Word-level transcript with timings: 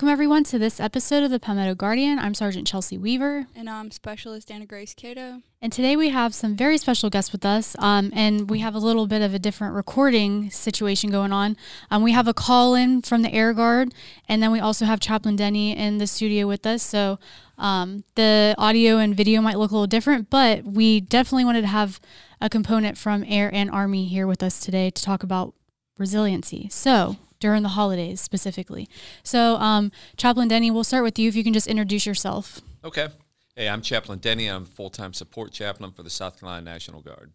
Welcome, 0.00 0.12
everyone, 0.12 0.44
to 0.44 0.58
this 0.58 0.80
episode 0.80 1.24
of 1.24 1.30
the 1.30 1.38
Palmetto 1.38 1.74
Guardian. 1.74 2.18
I'm 2.18 2.32
Sergeant 2.32 2.66
Chelsea 2.66 2.96
Weaver. 2.96 3.48
And 3.54 3.68
I'm 3.68 3.90
Specialist 3.90 4.50
Ana-Grace 4.50 4.94
Catoe. 4.94 5.42
And 5.60 5.70
today 5.70 5.94
we 5.94 6.08
have 6.08 6.34
some 6.34 6.56
very 6.56 6.78
special 6.78 7.10
guests 7.10 7.32
with 7.32 7.44
us. 7.44 7.76
Um, 7.78 8.10
and 8.14 8.48
we 8.48 8.60
have 8.60 8.74
a 8.74 8.78
little 8.78 9.06
bit 9.06 9.20
of 9.20 9.34
a 9.34 9.38
different 9.38 9.74
recording 9.74 10.50
situation 10.50 11.10
going 11.10 11.34
on. 11.34 11.54
Um, 11.90 12.02
we 12.02 12.12
have 12.12 12.26
a 12.26 12.32
call 12.32 12.74
in 12.74 13.02
from 13.02 13.20
the 13.20 13.30
Air 13.30 13.52
Guard, 13.52 13.92
and 14.26 14.42
then 14.42 14.50
we 14.50 14.58
also 14.58 14.86
have 14.86 15.00
Chaplain 15.00 15.36
Denny 15.36 15.76
in 15.76 15.98
the 15.98 16.06
studio 16.06 16.46
with 16.46 16.64
us. 16.64 16.82
So 16.82 17.18
um, 17.58 18.04
the 18.14 18.54
audio 18.56 18.96
and 18.96 19.14
video 19.14 19.42
might 19.42 19.58
look 19.58 19.70
a 19.70 19.74
little 19.74 19.86
different, 19.86 20.30
but 20.30 20.64
we 20.64 21.02
definitely 21.02 21.44
wanted 21.44 21.60
to 21.60 21.66
have 21.66 22.00
a 22.40 22.48
component 22.48 22.96
from 22.96 23.22
Air 23.28 23.50
and 23.52 23.70
Army 23.70 24.06
here 24.06 24.26
with 24.26 24.42
us 24.42 24.60
today 24.60 24.88
to 24.88 25.02
talk 25.02 25.22
about 25.22 25.52
resiliency. 25.98 26.70
So 26.70 27.16
during 27.40 27.62
the 27.62 27.70
holidays 27.70 28.20
specifically. 28.20 28.88
So, 29.22 29.56
um, 29.56 29.90
Chaplain 30.16 30.48
Denny, 30.48 30.70
we'll 30.70 30.84
start 30.84 31.02
with 31.02 31.18
you 31.18 31.28
if 31.28 31.34
you 31.34 31.42
can 31.42 31.52
just 31.52 31.66
introduce 31.66 32.06
yourself. 32.06 32.60
Okay. 32.84 33.08
Hey, 33.56 33.68
I'm 33.68 33.82
Chaplain 33.82 34.20
Denny. 34.20 34.46
I'm 34.46 34.64
full 34.64 34.90
time 34.90 35.12
support 35.12 35.52
chaplain 35.52 35.90
for 35.90 36.02
the 36.02 36.10
South 36.10 36.38
Carolina 36.38 36.64
National 36.64 37.00
Guard. 37.00 37.32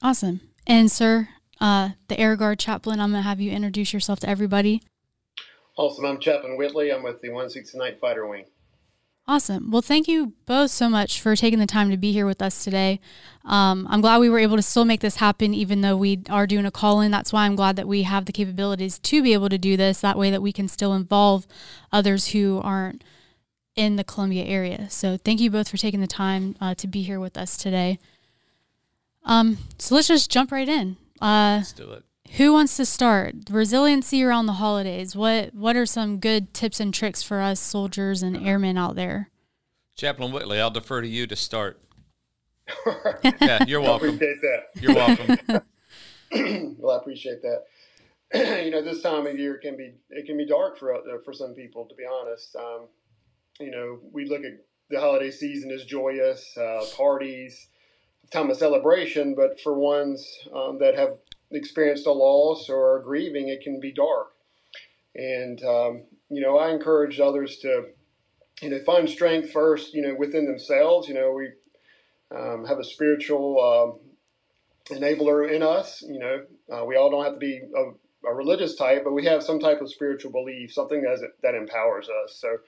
Awesome. 0.00 0.40
And, 0.66 0.90
sir, 0.90 1.28
uh, 1.60 1.90
the 2.06 2.18
Air 2.18 2.36
Guard 2.36 2.58
chaplain, 2.58 3.00
I'm 3.00 3.10
going 3.10 3.22
to 3.22 3.28
have 3.28 3.40
you 3.40 3.50
introduce 3.50 3.92
yourself 3.92 4.20
to 4.20 4.28
everybody. 4.28 4.82
Awesome. 5.76 6.06
I'm 6.06 6.18
Chaplain 6.18 6.56
Whitley. 6.56 6.92
I'm 6.92 7.02
with 7.02 7.20
the 7.20 7.28
169th 7.28 8.00
Fighter 8.00 8.26
Wing. 8.26 8.46
Awesome. 9.28 9.70
Well, 9.70 9.82
thank 9.82 10.08
you 10.08 10.32
both 10.46 10.70
so 10.70 10.88
much 10.88 11.20
for 11.20 11.36
taking 11.36 11.58
the 11.58 11.66
time 11.66 11.90
to 11.90 11.98
be 11.98 12.12
here 12.12 12.24
with 12.24 12.40
us 12.40 12.64
today. 12.64 12.98
Um, 13.44 13.86
I'm 13.90 14.00
glad 14.00 14.20
we 14.20 14.30
were 14.30 14.38
able 14.38 14.56
to 14.56 14.62
still 14.62 14.86
make 14.86 15.00
this 15.00 15.16
happen, 15.16 15.52
even 15.52 15.82
though 15.82 15.98
we 15.98 16.22
are 16.30 16.46
doing 16.46 16.64
a 16.64 16.70
call 16.70 17.02
in. 17.02 17.10
That's 17.10 17.30
why 17.30 17.44
I'm 17.44 17.54
glad 17.54 17.76
that 17.76 17.86
we 17.86 18.04
have 18.04 18.24
the 18.24 18.32
capabilities 18.32 18.98
to 18.98 19.22
be 19.22 19.34
able 19.34 19.50
to 19.50 19.58
do 19.58 19.76
this. 19.76 20.00
That 20.00 20.16
way, 20.16 20.30
that 20.30 20.40
we 20.40 20.50
can 20.50 20.66
still 20.66 20.94
involve 20.94 21.46
others 21.92 22.28
who 22.28 22.62
aren't 22.64 23.04
in 23.76 23.96
the 23.96 24.04
Columbia 24.04 24.44
area. 24.44 24.88
So, 24.88 25.18
thank 25.18 25.40
you 25.40 25.50
both 25.50 25.68
for 25.68 25.76
taking 25.76 26.00
the 26.00 26.06
time 26.06 26.56
uh, 26.58 26.74
to 26.76 26.88
be 26.88 27.02
here 27.02 27.20
with 27.20 27.36
us 27.36 27.58
today. 27.58 27.98
Um, 29.24 29.58
so 29.76 29.94
let's 29.94 30.08
just 30.08 30.30
jump 30.30 30.50
right 30.50 30.68
in. 30.68 30.96
Uh, 31.20 31.56
let's 31.58 31.72
do 31.72 31.92
it. 31.92 32.02
Who 32.36 32.52
wants 32.52 32.76
to 32.76 32.84
start? 32.84 33.34
Resiliency 33.50 34.22
around 34.22 34.46
the 34.46 34.54
holidays. 34.54 35.16
What 35.16 35.54
what 35.54 35.76
are 35.76 35.86
some 35.86 36.18
good 36.18 36.52
tips 36.54 36.80
and 36.80 36.92
tricks 36.92 37.22
for 37.22 37.40
us 37.40 37.58
soldiers 37.58 38.22
and 38.22 38.36
airmen 38.46 38.76
out 38.76 38.96
there? 38.96 39.30
Chaplain 39.96 40.32
Whitley, 40.32 40.60
I'll 40.60 40.70
defer 40.70 41.00
to 41.00 41.08
you 41.08 41.26
to 41.26 41.34
start. 41.34 41.80
yeah, 43.40 43.64
you're 43.66 43.80
welcome. 43.80 44.10
I 44.10 44.14
appreciate 44.14 44.40
that. 44.42 44.82
You're 44.82 44.94
welcome. 44.94 45.62
well, 46.78 46.96
I 46.96 47.00
appreciate 47.00 47.40
that. 47.42 47.64
you 48.64 48.70
know, 48.70 48.82
this 48.82 49.02
time 49.02 49.26
of 49.26 49.38
year 49.38 49.58
can 49.58 49.76
be 49.76 49.94
it 50.10 50.26
can 50.26 50.36
be 50.36 50.46
dark 50.46 50.78
for 50.78 50.94
uh, 50.94 51.00
for 51.24 51.32
some 51.32 51.54
people. 51.54 51.86
To 51.86 51.94
be 51.94 52.04
honest, 52.04 52.54
um, 52.56 52.88
you 53.58 53.70
know, 53.70 53.98
we 54.12 54.26
look 54.26 54.44
at 54.44 54.52
the 54.90 55.00
holiday 55.00 55.30
season 55.30 55.70
as 55.70 55.84
joyous, 55.84 56.56
uh, 56.56 56.84
parties, 56.96 57.68
time 58.30 58.50
of 58.50 58.56
celebration, 58.56 59.34
but 59.34 59.60
for 59.60 59.74
ones 59.74 60.26
um, 60.54 60.78
that 60.78 60.96
have 60.96 61.16
experienced 61.50 62.06
a 62.06 62.12
loss 62.12 62.68
or 62.68 62.94
are 62.94 63.02
grieving, 63.02 63.48
it 63.48 63.62
can 63.62 63.80
be 63.80 63.92
dark. 63.92 64.32
And, 65.14 65.62
um, 65.64 66.02
you 66.28 66.40
know, 66.40 66.58
I 66.58 66.70
encourage 66.70 67.20
others 67.20 67.58
to, 67.58 67.86
you 68.62 68.70
know, 68.70 68.78
find 68.84 69.08
strength 69.08 69.50
first, 69.50 69.94
you 69.94 70.02
know, 70.02 70.14
within 70.14 70.46
themselves. 70.46 71.08
You 71.08 71.14
know, 71.14 71.32
we 71.32 71.50
um, 72.36 72.64
have 72.66 72.78
a 72.78 72.84
spiritual 72.84 73.98
um, 74.90 74.96
enabler 74.96 75.50
in 75.50 75.62
us. 75.62 76.02
You 76.02 76.18
know, 76.18 76.44
uh, 76.72 76.84
we 76.84 76.96
all 76.96 77.10
don't 77.10 77.24
have 77.24 77.34
to 77.34 77.38
be 77.38 77.60
a, 77.74 78.28
a, 78.28 78.34
religious 78.34 78.76
type, 78.76 79.02
but 79.04 79.12
we 79.12 79.24
have 79.24 79.42
some 79.42 79.58
type 79.58 79.80
of 79.80 79.90
spiritual 79.90 80.30
belief, 80.30 80.72
something 80.72 81.02
that, 81.02 81.32
that 81.42 81.54
empowers 81.54 82.08
us. 82.24 82.36
So, 82.36 82.58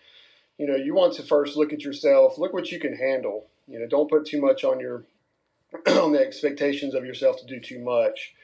you 0.58 0.66
know, 0.66 0.76
you 0.76 0.94
want 0.94 1.14
to 1.14 1.22
first 1.22 1.56
look 1.56 1.72
at 1.72 1.82
yourself, 1.82 2.38
look 2.38 2.52
what 2.52 2.72
you 2.72 2.80
can 2.80 2.96
handle. 2.96 3.46
You 3.68 3.78
know, 3.78 3.86
don't 3.86 4.10
put 4.10 4.26
too 4.26 4.40
much 4.40 4.64
on 4.64 4.80
your 4.80 5.04
on 5.86 6.12
the 6.12 6.20
expectations 6.20 6.94
of 6.94 7.04
yourself 7.04 7.36
to 7.38 7.46
do 7.46 7.60
too 7.60 7.78
much 7.78 8.34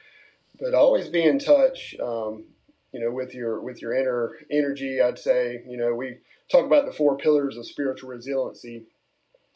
but 0.61 0.75
always 0.75 1.09
be 1.09 1.25
in 1.25 1.39
touch. 1.39 1.95
Um, 2.01 2.45
you 2.93 3.01
know, 3.01 3.11
with 3.11 3.35
your 3.35 3.61
with 3.61 3.83
your 3.83 3.95
inner 3.95 4.33
energy, 4.51 5.01
I'd 5.01 5.19
say. 5.19 5.63
You 5.69 5.77
know, 5.77 5.95
we 5.95 6.19
talk 6.51 6.65
about 6.65 6.87
the 6.87 6.93
four 6.93 7.17
pillars 7.17 7.57
of 7.57 7.67
spiritual 7.67 8.11
resiliency, 8.11 8.85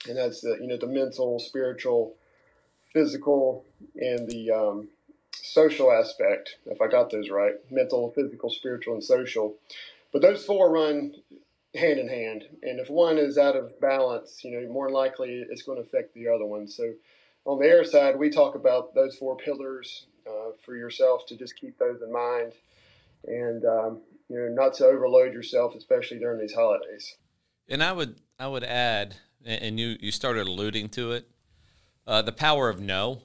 and 0.08 0.16
that's 0.16 0.40
the 0.40 0.58
you 0.60 0.66
know 0.66 0.76
the 0.76 0.86
mental, 0.86 1.38
spiritual, 1.38 2.16
physical, 2.92 3.64
and 3.96 4.28
the 4.28 4.50
um, 4.50 4.88
social 5.32 5.90
aspect. 5.90 6.56
If 6.66 6.80
I 6.80 6.88
got 6.88 7.10
those 7.10 7.30
right, 7.30 7.54
mental, 7.70 8.10
physical, 8.12 8.50
spiritual, 8.50 8.94
and 8.94 9.04
social. 9.04 9.56
But 10.12 10.22
those 10.22 10.44
four 10.44 10.70
run 10.70 11.14
hand 11.74 12.00
in 12.00 12.08
hand, 12.08 12.44
and 12.62 12.80
if 12.80 12.90
one 12.90 13.16
is 13.16 13.38
out 13.38 13.56
of 13.56 13.80
balance, 13.80 14.42
you 14.44 14.50
know, 14.50 14.72
more 14.72 14.88
than 14.88 14.94
likely 14.94 15.44
it's 15.48 15.62
going 15.62 15.78
to 15.78 15.84
affect 15.84 16.14
the 16.14 16.28
other 16.28 16.44
one. 16.44 16.66
So 16.66 16.92
on 17.44 17.60
the 17.60 17.66
air 17.66 17.84
side, 17.84 18.18
we 18.18 18.28
talk 18.28 18.54
about 18.54 18.94
those 18.94 19.16
four 19.16 19.36
pillars 19.36 20.06
uh, 20.30 20.52
for 20.64 20.76
yourself 20.76 21.26
to 21.26 21.36
just 21.36 21.56
keep 21.56 21.78
those 21.78 22.00
in 22.02 22.12
mind 22.12 22.52
and 23.26 23.64
um, 23.64 24.00
you 24.28 24.36
know 24.36 24.48
not 24.48 24.74
to 24.74 24.86
overload 24.86 25.32
yourself, 25.32 25.74
especially 25.74 26.18
during 26.18 26.40
these 26.40 26.54
holidays. 26.54 27.16
And 27.68 27.82
I 27.82 27.92
would 27.92 28.16
I 28.38 28.46
would 28.46 28.64
add, 28.64 29.16
and 29.44 29.78
you 29.78 29.96
you 30.00 30.10
started 30.10 30.46
alluding 30.46 30.88
to 30.90 31.12
it, 31.12 31.28
uh, 32.06 32.22
the 32.22 32.32
power 32.32 32.68
of 32.68 32.80
no. 32.80 33.22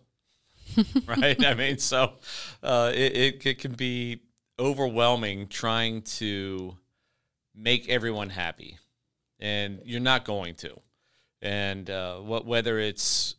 right. 1.06 1.44
I 1.46 1.54
mean, 1.54 1.78
so 1.78 2.14
uh, 2.64 2.92
it, 2.94 3.16
it 3.16 3.46
it 3.46 3.60
can 3.60 3.74
be 3.74 4.22
overwhelming 4.60 5.48
trying 5.48 6.02
to 6.02 6.78
make 7.56 7.88
everyone 7.88 8.30
happy, 8.30 8.80
and 9.40 9.80
you're 9.86 10.00
not 10.00 10.26
going 10.26 10.56
to. 10.56 10.80
And 11.42 11.90
uh, 11.90 12.18
what 12.18 12.46
whether 12.46 12.80
it's 12.80 13.36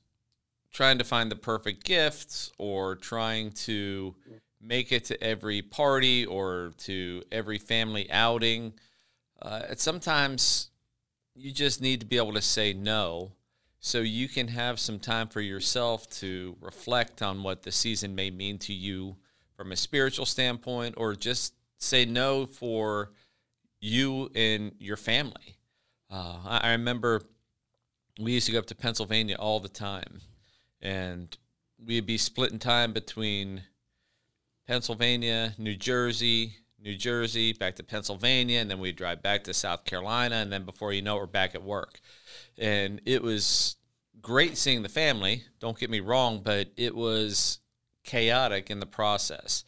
trying 0.77 0.99
to 0.99 1.05
find 1.05 1.31
the 1.33 1.37
perfect 1.37 1.85
gifts 1.85 2.53
or 2.59 2.97
trying 2.97 3.51
to 3.51 4.15
make 4.61 4.93
it 4.93 5.07
to 5.07 5.25
every 5.25 5.63
party 5.63 6.27
or 6.27 6.71
to 6.77 7.23
every 7.33 7.57
family 7.57 8.07
outing. 8.11 8.75
Uh, 9.41 9.63
sometimes 9.77 10.69
you 11.35 11.51
just 11.51 11.81
need 11.81 11.99
to 11.99 12.05
be 12.05 12.19
able 12.19 12.35
to 12.35 12.43
say 12.43 12.75
no 12.75 13.33
so 13.81 14.01
you 14.01 14.29
can 14.29 14.49
have 14.49 14.79
some 14.79 14.99
time 14.99 15.29
for 15.29 15.41
yourself 15.41 16.11
to 16.11 16.55
reflect 16.61 17.23
on 17.23 17.43
what 17.43 17.63
the 17.63 17.73
season 17.73 18.15
may 18.15 18.31
mean 18.31 18.59
to 18.59 18.75
you 18.75 19.17
from 19.57 19.73
a 19.73 19.77
spiritual 19.77 20.27
standpoint 20.27 20.95
or 20.99 21.15
just 21.15 21.55
say 21.79 22.05
no 22.05 22.45
for 22.45 23.13
you 23.81 24.31
and 24.35 24.73
your 24.79 24.99
family. 24.99 25.57
Uh, 26.11 26.37
I 26.45 26.73
remember 26.73 27.23
we 28.21 28.33
used 28.33 28.45
to 28.45 28.53
go 28.53 28.59
up 28.59 28.67
to 28.67 28.75
Pennsylvania 28.75 29.37
all 29.39 29.59
the 29.59 29.71
time 29.71 30.21
and 30.81 31.37
we'd 31.85 32.07
be 32.07 32.19
splitting 32.19 32.59
time 32.59 32.93
between 32.93 33.63
Pennsylvania, 34.67 35.55
New 35.59 35.77
Jersey, 35.77 36.57
New 36.79 36.97
Jersey, 36.97 37.53
back 37.53 37.77
to 37.77 37.83
Pennsylvania, 37.83 38.61
and 38.61 38.71
then 38.71 38.79
we'd 38.79 38.97
drive 38.97 39.23
back 39.23 39.45
to 39.45 39.55
South 39.55 39.85
Carolina, 39.85 40.37
and 40.37 40.53
then 40.53 40.65
before 40.65 40.93
you 40.93 41.03
know 41.03 41.17
it, 41.17 41.21
we're 41.21 41.27
back 41.27 41.55
at 41.55 41.63
work. 41.63 42.01
And 42.59 43.01
it 43.05 43.23
was 43.23 43.77
great 44.21 44.57
seeing 44.57 44.83
the 44.83 44.89
family, 44.89 45.45
don't 45.61 45.79
get 45.79 45.91
me 45.91 46.01
wrong, 46.01 46.41
but 46.43 46.73
it 46.77 46.95
was 46.95 47.61
chaotic 48.05 48.71
in 48.71 48.81
the 48.81 48.87
process 48.87 49.65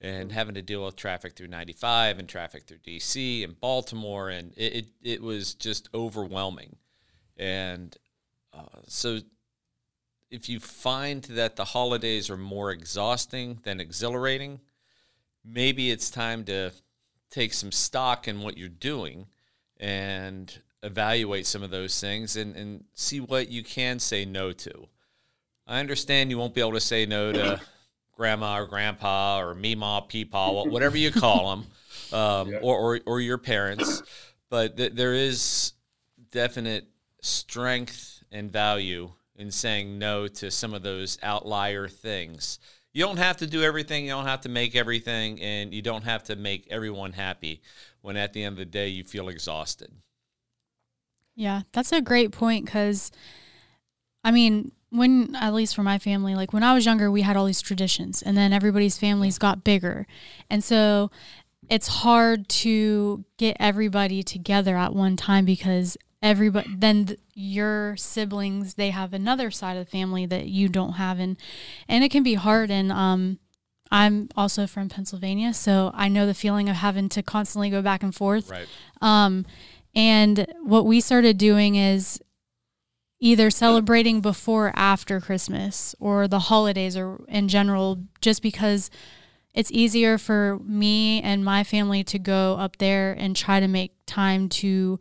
and 0.00 0.32
having 0.32 0.54
to 0.54 0.62
deal 0.62 0.84
with 0.84 0.96
traffic 0.96 1.34
through 1.34 1.48
95 1.48 2.18
and 2.18 2.28
traffic 2.28 2.64
through 2.64 2.78
DC 2.78 3.44
and 3.44 3.60
Baltimore, 3.60 4.30
and 4.30 4.52
it, 4.56 4.74
it, 4.74 4.86
it 5.02 5.22
was 5.22 5.54
just 5.54 5.88
overwhelming. 5.94 6.76
And 7.36 7.96
uh, 8.52 8.80
so 8.86 9.20
if 10.30 10.48
you 10.48 10.60
find 10.60 11.22
that 11.24 11.56
the 11.56 11.64
holidays 11.64 12.30
are 12.30 12.36
more 12.36 12.70
exhausting 12.70 13.58
than 13.64 13.80
exhilarating, 13.80 14.60
maybe 15.44 15.90
it's 15.90 16.10
time 16.10 16.44
to 16.44 16.72
take 17.30 17.52
some 17.52 17.72
stock 17.72 18.28
in 18.28 18.40
what 18.40 18.56
you're 18.56 18.68
doing 18.68 19.26
and 19.78 20.58
evaluate 20.82 21.46
some 21.46 21.62
of 21.62 21.70
those 21.70 22.00
things 22.00 22.36
and, 22.36 22.56
and 22.56 22.84
see 22.94 23.20
what 23.20 23.50
you 23.50 23.62
can 23.62 23.98
say 23.98 24.24
no 24.24 24.52
to. 24.52 24.86
I 25.66 25.80
understand 25.80 26.30
you 26.30 26.38
won't 26.38 26.54
be 26.54 26.60
able 26.60 26.72
to 26.72 26.80
say 26.80 27.06
no 27.06 27.32
to 27.32 27.60
grandma 28.16 28.58
or 28.58 28.66
grandpa 28.66 29.40
or 29.40 29.54
mima, 29.54 30.04
peepaw, 30.08 30.68
whatever 30.70 30.96
you 30.96 31.10
call 31.10 31.50
them, 31.50 31.66
um, 32.18 32.50
yeah. 32.50 32.58
or, 32.62 32.78
or, 32.78 33.00
or, 33.06 33.20
your 33.20 33.38
parents, 33.38 34.02
but 34.48 34.76
th- 34.76 34.92
there 34.92 35.14
is 35.14 35.72
definite 36.32 36.86
strength 37.22 38.22
and 38.30 38.50
value 38.50 39.10
in 39.40 39.50
saying 39.50 39.98
no 39.98 40.28
to 40.28 40.50
some 40.50 40.74
of 40.74 40.82
those 40.82 41.18
outlier 41.22 41.88
things. 41.88 42.58
You 42.92 43.04
don't 43.04 43.18
have 43.18 43.38
to 43.38 43.46
do 43.46 43.62
everything, 43.62 44.04
you 44.04 44.10
don't 44.10 44.26
have 44.26 44.42
to 44.42 44.48
make 44.48 44.76
everything, 44.76 45.40
and 45.40 45.72
you 45.72 45.80
don't 45.80 46.04
have 46.04 46.24
to 46.24 46.36
make 46.36 46.66
everyone 46.70 47.12
happy 47.12 47.62
when 48.02 48.16
at 48.16 48.32
the 48.32 48.44
end 48.44 48.54
of 48.54 48.58
the 48.58 48.64
day 48.64 48.88
you 48.88 49.02
feel 49.02 49.28
exhausted. 49.28 49.92
Yeah, 51.36 51.62
that's 51.72 51.92
a 51.92 52.02
great 52.02 52.32
point 52.32 52.66
because, 52.66 53.10
I 54.22 54.30
mean, 54.30 54.72
when, 54.90 55.34
at 55.36 55.54
least 55.54 55.74
for 55.74 55.84
my 55.84 55.98
family, 55.98 56.34
like 56.34 56.52
when 56.52 56.64
I 56.64 56.74
was 56.74 56.84
younger, 56.84 57.10
we 57.10 57.22
had 57.22 57.36
all 57.36 57.46
these 57.46 57.62
traditions, 57.62 58.20
and 58.20 58.36
then 58.36 58.52
everybody's 58.52 58.98
families 58.98 59.38
got 59.38 59.64
bigger. 59.64 60.06
And 60.50 60.62
so 60.62 61.10
it's 61.70 61.88
hard 61.88 62.48
to 62.48 63.24
get 63.38 63.56
everybody 63.60 64.22
together 64.22 64.76
at 64.76 64.94
one 64.94 65.16
time 65.16 65.44
because 65.44 65.96
everybody 66.22 66.68
then 66.76 67.06
th- 67.06 67.20
your 67.34 67.96
siblings 67.96 68.74
they 68.74 68.90
have 68.90 69.14
another 69.14 69.50
side 69.50 69.76
of 69.76 69.86
the 69.86 69.90
family 69.90 70.26
that 70.26 70.46
you 70.46 70.68
don't 70.68 70.94
have 70.94 71.18
and 71.18 71.36
and 71.88 72.04
it 72.04 72.10
can 72.10 72.22
be 72.22 72.34
hard 72.34 72.70
and 72.70 72.92
um 72.92 73.38
I'm 73.90 74.28
also 74.36 74.66
from 74.66 74.88
Pennsylvania, 74.88 75.52
so 75.52 75.90
I 75.94 76.08
know 76.08 76.24
the 76.24 76.34
feeling 76.34 76.68
of 76.68 76.76
having 76.76 77.08
to 77.10 77.22
constantly 77.22 77.70
go 77.70 77.82
back 77.82 78.02
and 78.02 78.14
forth. 78.14 78.48
Right. 78.48 78.68
Um, 79.00 79.44
and 79.94 80.46
what 80.62 80.86
we 80.86 81.00
started 81.00 81.38
doing 81.38 81.74
is 81.74 82.20
either 83.18 83.50
celebrating 83.50 84.20
before 84.20 84.68
or 84.68 84.72
after 84.76 85.20
Christmas 85.20 85.94
or 85.98 86.28
the 86.28 86.38
holidays 86.38 86.96
or 86.96 87.24
in 87.28 87.48
general, 87.48 88.04
just 88.20 88.42
because 88.42 88.90
it's 89.52 89.72
easier 89.72 90.16
for 90.16 90.60
me 90.64 91.20
and 91.22 91.44
my 91.44 91.64
family 91.64 92.04
to 92.04 92.18
go 92.18 92.56
up 92.58 92.76
there 92.76 93.12
and 93.12 93.34
try 93.34 93.58
to 93.58 93.66
make 93.66 93.92
time 94.06 94.48
to 94.48 95.00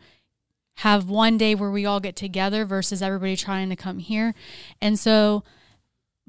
have 0.79 1.09
one 1.09 1.37
day 1.37 1.55
where 1.55 1.71
we 1.71 1.85
all 1.85 1.99
get 1.99 2.15
together 2.15 2.63
versus 2.63 3.01
everybody 3.01 3.35
trying 3.35 3.69
to 3.69 3.75
come 3.75 3.99
here. 3.99 4.33
And 4.81 4.97
so, 4.97 5.43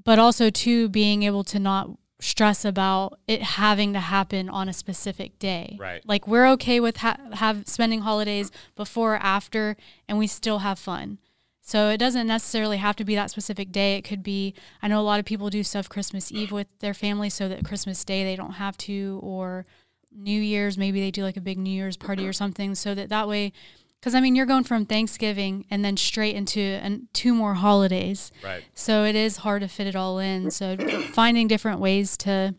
but 0.04 0.18
also 0.18 0.50
too, 0.50 0.88
being 0.88 1.22
able 1.22 1.44
to 1.44 1.58
not 1.58 1.90
stress 2.18 2.64
about 2.64 3.18
it 3.26 3.42
having 3.42 3.92
to 3.92 4.00
happen 4.00 4.48
on 4.48 4.68
a 4.68 4.72
specific 4.72 5.38
day. 5.38 5.76
Right. 5.78 6.02
Like 6.04 6.26
we're 6.26 6.48
okay 6.48 6.80
with 6.80 6.98
ha- 6.98 7.16
have 7.34 7.68
spending 7.68 8.00
holidays 8.00 8.50
before 8.74 9.14
or 9.14 9.18
after, 9.18 9.76
and 10.08 10.18
we 10.18 10.26
still 10.26 10.58
have 10.58 10.78
fun. 10.78 11.18
So 11.62 11.88
it 11.88 11.98
doesn't 11.98 12.26
necessarily 12.26 12.78
have 12.78 12.96
to 12.96 13.04
be 13.04 13.14
that 13.14 13.30
specific 13.30 13.70
day. 13.70 13.96
It 13.96 14.02
could 14.02 14.24
be. 14.24 14.54
I 14.82 14.88
know 14.88 15.00
a 15.00 15.02
lot 15.02 15.20
of 15.20 15.26
people 15.26 15.50
do 15.50 15.62
stuff 15.62 15.88
Christmas 15.88 16.32
Eve 16.32 16.50
with 16.50 16.66
their 16.80 16.94
family, 16.94 17.30
so 17.30 17.48
that 17.48 17.64
Christmas 17.64 18.04
Day 18.04 18.24
they 18.24 18.34
don't 18.34 18.54
have 18.54 18.76
to, 18.78 19.20
or 19.22 19.64
New 20.12 20.40
Year's 20.40 20.76
maybe 20.76 21.00
they 21.00 21.12
do 21.12 21.22
like 21.22 21.36
a 21.36 21.40
big 21.40 21.58
New 21.58 21.70
Year's 21.70 21.96
party 21.96 22.26
or 22.26 22.32
something, 22.32 22.74
so 22.74 22.96
that 22.96 23.10
that 23.10 23.28
way. 23.28 23.52
Because 24.00 24.14
I 24.14 24.20
mean, 24.20 24.34
you're 24.34 24.46
going 24.46 24.64
from 24.64 24.86
Thanksgiving 24.86 25.66
and 25.70 25.84
then 25.84 25.96
straight 25.96 26.34
into 26.34 26.60
an, 26.60 27.08
two 27.12 27.34
more 27.34 27.54
holidays. 27.54 28.32
Right. 28.42 28.64
So 28.74 29.04
it 29.04 29.14
is 29.14 29.38
hard 29.38 29.60
to 29.60 29.68
fit 29.68 29.86
it 29.86 29.94
all 29.94 30.18
in. 30.18 30.50
So 30.50 30.76
finding 31.12 31.48
different 31.48 31.80
ways 31.80 32.16
to 32.18 32.54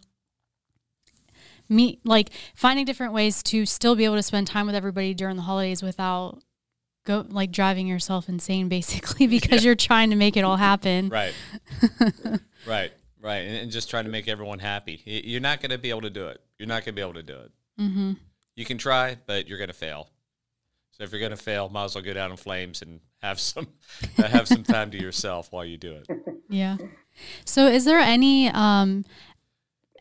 meet, 1.67 1.99
like 2.05 2.29
finding 2.53 2.85
different 2.85 3.13
ways 3.13 3.41
to 3.43 3.65
still 3.65 3.95
be 3.95 4.05
able 4.05 4.17
to 4.17 4.23
spend 4.23 4.45
time 4.45 4.67
with 4.67 4.75
everybody 4.75 5.15
during 5.15 5.35
the 5.35 5.41
holidays 5.41 5.81
without 5.81 6.43
go 7.05 7.25
like 7.27 7.51
driving 7.51 7.87
yourself 7.87 8.29
insane, 8.29 8.69
basically, 8.69 9.25
because 9.25 9.65
you're 9.65 9.73
trying 9.73 10.11
to 10.11 10.15
make 10.15 10.37
it 10.37 10.43
all 10.43 10.57
happen. 10.57 11.09
Right. 11.09 11.33
right. 12.67 12.91
Right. 13.19 13.39
And, 13.39 13.55
and 13.57 13.71
just 13.71 13.89
trying 13.89 14.05
to 14.05 14.11
make 14.11 14.27
everyone 14.27 14.59
happy. 14.59 15.01
You're 15.05 15.41
not 15.41 15.59
going 15.59 15.71
to 15.71 15.79
be 15.79 15.89
able 15.89 16.01
to 16.01 16.09
do 16.11 16.27
it. 16.27 16.39
You're 16.59 16.67
not 16.67 16.85
going 16.85 16.93
to 16.93 16.93
be 16.93 17.01
able 17.01 17.15
to 17.15 17.23
do 17.23 17.37
it. 17.37 17.51
Mm-hmm. 17.79 18.11
You 18.55 18.65
can 18.65 18.77
try, 18.77 19.17
but 19.25 19.47
you're 19.47 19.57
going 19.57 19.69
to 19.69 19.73
fail. 19.73 20.09
So 21.01 21.05
if 21.05 21.11
you're 21.11 21.19
going 21.19 21.31
to 21.31 21.35
fail, 21.35 21.67
might 21.67 21.85
as 21.85 21.95
well 21.95 22.03
go 22.03 22.13
down 22.13 22.29
in 22.29 22.37
flames 22.37 22.83
and 22.83 22.99
have 23.23 23.39
some 23.39 23.69
have 24.17 24.47
some 24.47 24.61
time 24.61 24.91
to 24.91 25.01
yourself 25.01 25.51
while 25.51 25.65
you 25.65 25.75
do 25.77 25.93
it. 25.93 26.07
Yeah. 26.47 26.77
So 27.45 27.65
is 27.65 27.85
there 27.85 27.97
any 27.97 28.49
um 28.49 29.05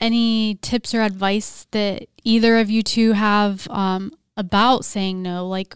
any 0.00 0.56
tips 0.56 0.94
or 0.94 1.00
advice 1.00 1.66
that 1.70 2.08
either 2.24 2.58
of 2.58 2.68
you 2.68 2.82
two 2.82 3.12
have 3.12 3.66
um 3.70 4.12
about 4.36 4.84
saying 4.84 5.22
no? 5.22 5.48
Like 5.48 5.74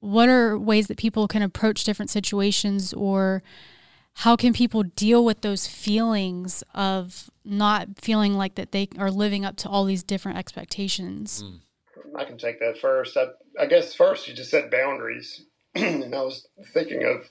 what 0.00 0.28
are 0.28 0.58
ways 0.58 0.88
that 0.88 0.98
people 0.98 1.28
can 1.28 1.40
approach 1.40 1.84
different 1.84 2.10
situations 2.10 2.92
or 2.92 3.42
how 4.14 4.36
can 4.36 4.52
people 4.52 4.82
deal 4.82 5.24
with 5.24 5.40
those 5.40 5.66
feelings 5.66 6.62
of 6.74 7.30
not 7.42 7.88
feeling 7.96 8.34
like 8.34 8.56
that 8.56 8.72
they 8.72 8.88
are 8.98 9.10
living 9.10 9.46
up 9.46 9.56
to 9.58 9.68
all 9.68 9.86
these 9.86 10.02
different 10.02 10.36
expectations? 10.36 11.42
Mm. 11.42 11.60
I 12.18 12.24
can 12.24 12.38
take 12.38 12.58
that 12.60 12.78
first. 12.78 13.16
I, 13.16 13.26
I 13.58 13.66
guess 13.66 13.94
first 13.94 14.28
you 14.28 14.34
just 14.34 14.50
set 14.50 14.70
boundaries, 14.70 15.42
and 15.74 16.14
I 16.14 16.22
was 16.22 16.46
thinking 16.72 17.04
of 17.04 17.28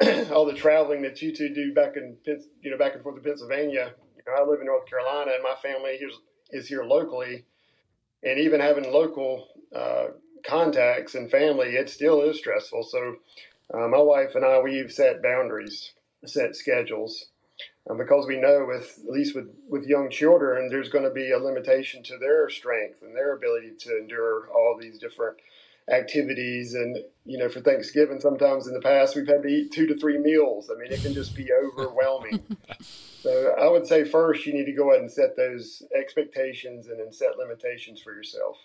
all 0.32 0.46
the 0.46 0.54
traveling 0.54 1.02
that 1.02 1.22
you 1.22 1.34
two 1.34 1.54
do 1.54 1.72
back 1.74 1.96
in 1.96 2.16
you 2.62 2.70
know 2.70 2.78
back 2.78 2.94
and 2.94 3.02
forth 3.02 3.16
to 3.16 3.22
Pennsylvania. 3.22 3.92
You 4.16 4.22
know, 4.26 4.42
I 4.42 4.48
live 4.48 4.60
in 4.60 4.66
North 4.66 4.88
Carolina, 4.88 5.32
and 5.34 5.42
my 5.42 5.54
family 5.62 5.92
is 5.92 6.14
is 6.50 6.68
here 6.68 6.84
locally, 6.84 7.44
and 8.22 8.38
even 8.40 8.60
having 8.60 8.92
local 8.92 9.48
uh, 9.74 10.08
contacts 10.44 11.14
and 11.14 11.30
family, 11.30 11.76
it 11.76 11.88
still 11.90 12.22
is 12.22 12.38
stressful. 12.38 12.82
So, 12.84 13.16
uh, 13.72 13.88
my 13.88 14.00
wife 14.00 14.34
and 14.34 14.44
I 14.44 14.60
we've 14.60 14.92
set 14.92 15.22
boundaries, 15.22 15.92
set 16.26 16.56
schedules. 16.56 17.26
Um, 17.90 17.98
because 17.98 18.26
we 18.28 18.36
know 18.36 18.64
with 18.68 19.00
at 19.04 19.10
least 19.10 19.34
with, 19.34 19.48
with 19.68 19.86
young 19.86 20.08
children 20.08 20.68
there's 20.68 20.88
going 20.88 21.04
to 21.04 21.10
be 21.10 21.32
a 21.32 21.38
limitation 21.38 22.02
to 22.04 22.18
their 22.18 22.48
strength 22.48 23.02
and 23.02 23.14
their 23.14 23.34
ability 23.34 23.72
to 23.80 23.98
endure 23.98 24.48
all 24.54 24.78
these 24.80 24.98
different 25.00 25.38
activities 25.92 26.74
and 26.74 26.96
you 27.24 27.38
know 27.38 27.48
for 27.48 27.60
thanksgiving 27.60 28.20
sometimes 28.20 28.68
in 28.68 28.74
the 28.74 28.80
past 28.80 29.16
we've 29.16 29.26
had 29.26 29.42
to 29.42 29.48
eat 29.48 29.72
two 29.72 29.84
to 29.84 29.98
three 29.98 30.16
meals 30.16 30.70
i 30.70 30.78
mean 30.78 30.92
it 30.92 31.02
can 31.02 31.12
just 31.12 31.34
be 31.34 31.48
overwhelming 31.76 32.40
so 33.20 33.52
i 33.60 33.66
would 33.66 33.84
say 33.84 34.04
first 34.04 34.46
you 34.46 34.54
need 34.54 34.66
to 34.66 34.72
go 34.72 34.90
ahead 34.90 35.00
and 35.00 35.10
set 35.10 35.36
those 35.36 35.82
expectations 35.92 36.86
and 36.86 37.00
then 37.00 37.12
set 37.12 37.36
limitations 37.36 38.00
for 38.00 38.14
yourself 38.14 38.56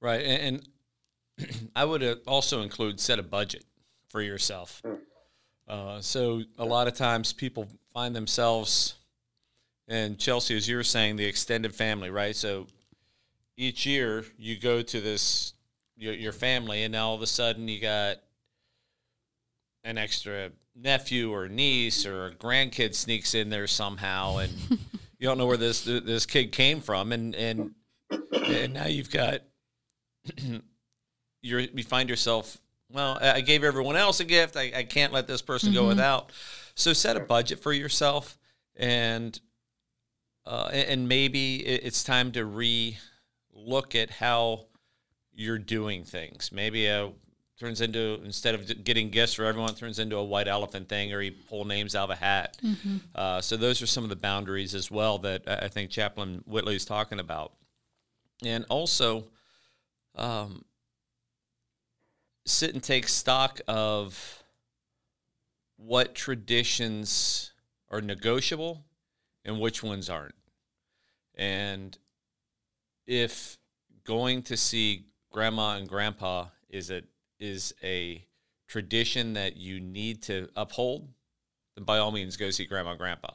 Right. 0.00 0.24
And, 0.24 0.62
and 1.38 1.70
I 1.76 1.84
would 1.84 2.02
uh, 2.02 2.16
also 2.26 2.62
include 2.62 3.00
set 3.00 3.18
a 3.18 3.22
budget 3.22 3.64
for 4.08 4.22
yourself. 4.22 4.82
Uh, 5.68 6.00
so 6.00 6.42
a 6.58 6.64
lot 6.64 6.86
of 6.86 6.94
times 6.94 7.32
people 7.32 7.66
find 7.92 8.14
themselves, 8.14 8.94
and 9.88 10.18
Chelsea, 10.18 10.56
as 10.56 10.68
you 10.68 10.76
were 10.76 10.84
saying, 10.84 11.16
the 11.16 11.24
extended 11.24 11.74
family, 11.74 12.10
right? 12.10 12.36
So 12.36 12.66
each 13.56 13.86
year 13.86 14.24
you 14.38 14.58
go 14.58 14.82
to 14.82 15.00
this 15.00 15.54
your, 15.96 16.14
your 16.14 16.32
family, 16.32 16.84
and 16.84 16.92
now 16.92 17.08
all 17.08 17.14
of 17.14 17.22
a 17.22 17.26
sudden 17.26 17.68
you 17.68 17.80
got 17.80 18.18
an 19.82 19.98
extra 19.98 20.50
nephew 20.74 21.32
or 21.32 21.48
niece 21.48 22.04
or 22.06 22.26
a 22.26 22.30
grandkid 22.32 22.94
sneaks 22.94 23.34
in 23.34 23.50
there 23.50 23.66
somehow, 23.66 24.36
and 24.36 24.52
you 25.18 25.26
don't 25.26 25.38
know 25.38 25.46
where 25.46 25.56
this 25.56 25.84
this 25.84 26.26
kid 26.26 26.52
came 26.52 26.80
from, 26.80 27.12
and 27.12 27.34
and 27.34 27.74
and 28.32 28.74
now 28.74 28.86
you've 28.86 29.10
got 29.10 29.40
you're 31.42 31.60
you 31.60 31.82
find 31.82 32.08
yourself 32.08 32.58
well 32.90 33.18
i 33.20 33.40
gave 33.40 33.64
everyone 33.64 33.96
else 33.96 34.20
a 34.20 34.24
gift. 34.24 34.56
I, 34.56 34.72
I 34.76 34.82
can't 34.84 35.12
let 35.12 35.26
this 35.26 35.42
person 35.42 35.72
go 35.72 35.86
without. 35.86 36.30
So 36.74 36.92
set 36.92 37.16
a 37.16 37.20
budget 37.20 37.60
for 37.60 37.72
yourself 37.72 38.38
and 38.76 39.38
uh, 40.44 40.68
and 40.72 41.08
maybe 41.08 41.56
it's 41.56 42.04
time 42.04 42.30
to 42.32 42.44
re 42.44 42.96
look 43.52 43.94
at 43.94 44.10
how 44.10 44.66
you're 45.32 45.58
doing 45.58 46.04
things. 46.04 46.50
Maybe 46.52 46.86
a 46.86 47.10
turns 47.58 47.80
into 47.80 48.20
instead 48.22 48.54
of 48.54 48.84
getting 48.84 49.08
gifts 49.08 49.32
for 49.32 49.44
everyone 49.46 49.70
it 49.70 49.76
turns 49.78 49.98
into 49.98 50.16
a 50.16 50.24
white 50.24 50.46
elephant 50.46 50.90
thing 50.90 51.14
or 51.14 51.22
you 51.22 51.32
pull 51.48 51.64
names 51.64 51.94
out 51.94 52.04
of 52.04 52.10
a 52.10 52.16
hat. 52.16 52.58
Uh, 53.14 53.40
so 53.40 53.56
those 53.56 53.80
are 53.80 53.86
some 53.86 54.04
of 54.04 54.10
the 54.10 54.16
boundaries 54.16 54.74
as 54.74 54.90
well 54.90 55.16
that 55.18 55.42
i 55.48 55.64
I 55.64 55.68
think 55.68 55.90
chaplain 55.90 56.42
whitley 56.46 56.76
is 56.76 56.84
talking 56.84 57.18
about. 57.18 57.54
And 58.44 58.66
also 58.68 59.24
um, 60.14 60.65
sit 62.46 62.72
and 62.72 62.82
take 62.82 63.08
stock 63.08 63.60
of 63.68 64.42
what 65.76 66.14
traditions 66.14 67.52
are 67.90 68.00
negotiable 68.00 68.84
and 69.44 69.60
which 69.60 69.82
ones 69.82 70.08
aren't. 70.08 70.34
And 71.34 71.96
if 73.06 73.58
going 74.04 74.42
to 74.42 74.56
see 74.56 75.06
grandma 75.30 75.76
and 75.76 75.88
grandpa 75.88 76.46
is 76.70 76.90
a 76.90 77.02
is 77.38 77.74
a 77.82 78.24
tradition 78.66 79.34
that 79.34 79.56
you 79.56 79.78
need 79.78 80.22
to 80.22 80.48
uphold, 80.56 81.08
then 81.76 81.84
by 81.84 81.98
all 81.98 82.10
means 82.10 82.36
go 82.36 82.50
see 82.50 82.64
grandma 82.64 82.90
and 82.90 82.98
grandpa. 82.98 83.34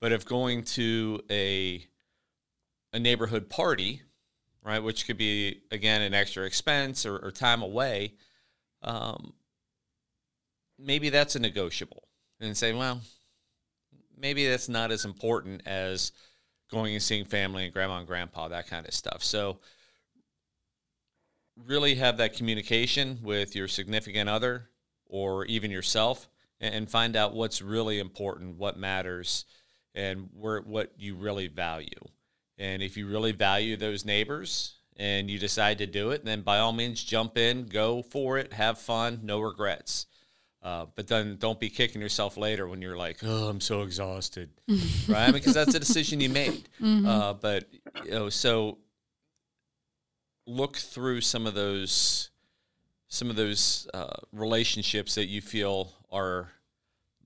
But 0.00 0.12
if 0.12 0.26
going 0.26 0.64
to 0.64 1.20
a 1.30 1.86
a 2.92 2.98
neighborhood 2.98 3.48
party 3.48 4.02
right? 4.62 4.82
Which 4.82 5.06
could 5.06 5.16
be 5.16 5.60
again 5.70 6.02
an 6.02 6.14
extra 6.14 6.44
expense 6.44 7.06
or, 7.06 7.16
or 7.18 7.30
time 7.30 7.62
away. 7.62 8.14
Um, 8.82 9.34
maybe 10.78 11.10
that's 11.10 11.36
a 11.36 11.38
negotiable, 11.38 12.04
and 12.40 12.56
say, 12.56 12.72
well, 12.72 13.00
maybe 14.16 14.48
that's 14.48 14.68
not 14.68 14.90
as 14.90 15.04
important 15.04 15.62
as 15.66 16.12
going 16.70 16.94
and 16.94 17.02
seeing 17.02 17.24
family 17.24 17.64
and 17.64 17.72
grandma 17.72 17.98
and 17.98 18.06
grandpa, 18.06 18.48
that 18.48 18.68
kind 18.68 18.86
of 18.86 18.94
stuff. 18.94 19.22
So, 19.22 19.58
really 21.66 21.96
have 21.96 22.16
that 22.16 22.34
communication 22.34 23.18
with 23.22 23.54
your 23.54 23.68
significant 23.68 24.28
other 24.28 24.70
or 25.06 25.44
even 25.46 25.70
yourself, 25.70 26.28
and, 26.60 26.90
find 26.90 27.16
out 27.16 27.34
what's 27.34 27.60
really 27.60 27.98
important, 27.98 28.56
what 28.56 28.78
matters, 28.78 29.44
and 29.94 30.28
where 30.34 30.60
what 30.60 30.92
you 30.96 31.16
really 31.16 31.48
value. 31.48 31.88
And 32.58 32.82
if 32.82 32.96
you 32.96 33.08
really 33.08 33.32
value 33.32 33.76
those 33.76 34.04
neighbors 34.04 34.79
and 35.00 35.30
you 35.30 35.38
decide 35.38 35.78
to 35.78 35.86
do 35.86 36.10
it, 36.10 36.26
then 36.26 36.42
by 36.42 36.58
all 36.58 36.72
means 36.72 37.02
jump 37.02 37.38
in, 37.38 37.64
go 37.64 38.02
for 38.02 38.36
it, 38.36 38.52
have 38.52 38.78
fun, 38.78 39.20
no 39.22 39.40
regrets. 39.40 40.04
Uh, 40.62 40.84
but 40.94 41.08
then 41.08 41.38
don't 41.38 41.58
be 41.58 41.70
kicking 41.70 42.02
yourself 42.02 42.36
later 42.36 42.68
when 42.68 42.82
you're 42.82 42.98
like, 42.98 43.16
oh, 43.22 43.48
I'm 43.48 43.62
so 43.62 43.80
exhausted, 43.80 44.50
right? 45.08 45.32
Because 45.32 45.54
that's 45.54 45.74
a 45.74 45.78
decision 45.78 46.20
you 46.20 46.28
made. 46.28 46.68
Mm-hmm. 46.78 47.06
Uh, 47.06 47.32
but 47.32 47.64
you 48.04 48.10
know, 48.10 48.28
so 48.28 48.76
look 50.46 50.76
through 50.76 51.22
some 51.22 51.46
of 51.46 51.54
those 51.54 52.28
some 53.08 53.30
of 53.30 53.36
those 53.36 53.88
uh, 53.94 54.18
relationships 54.32 55.14
that 55.14 55.26
you 55.26 55.40
feel 55.40 55.94
are 56.12 56.50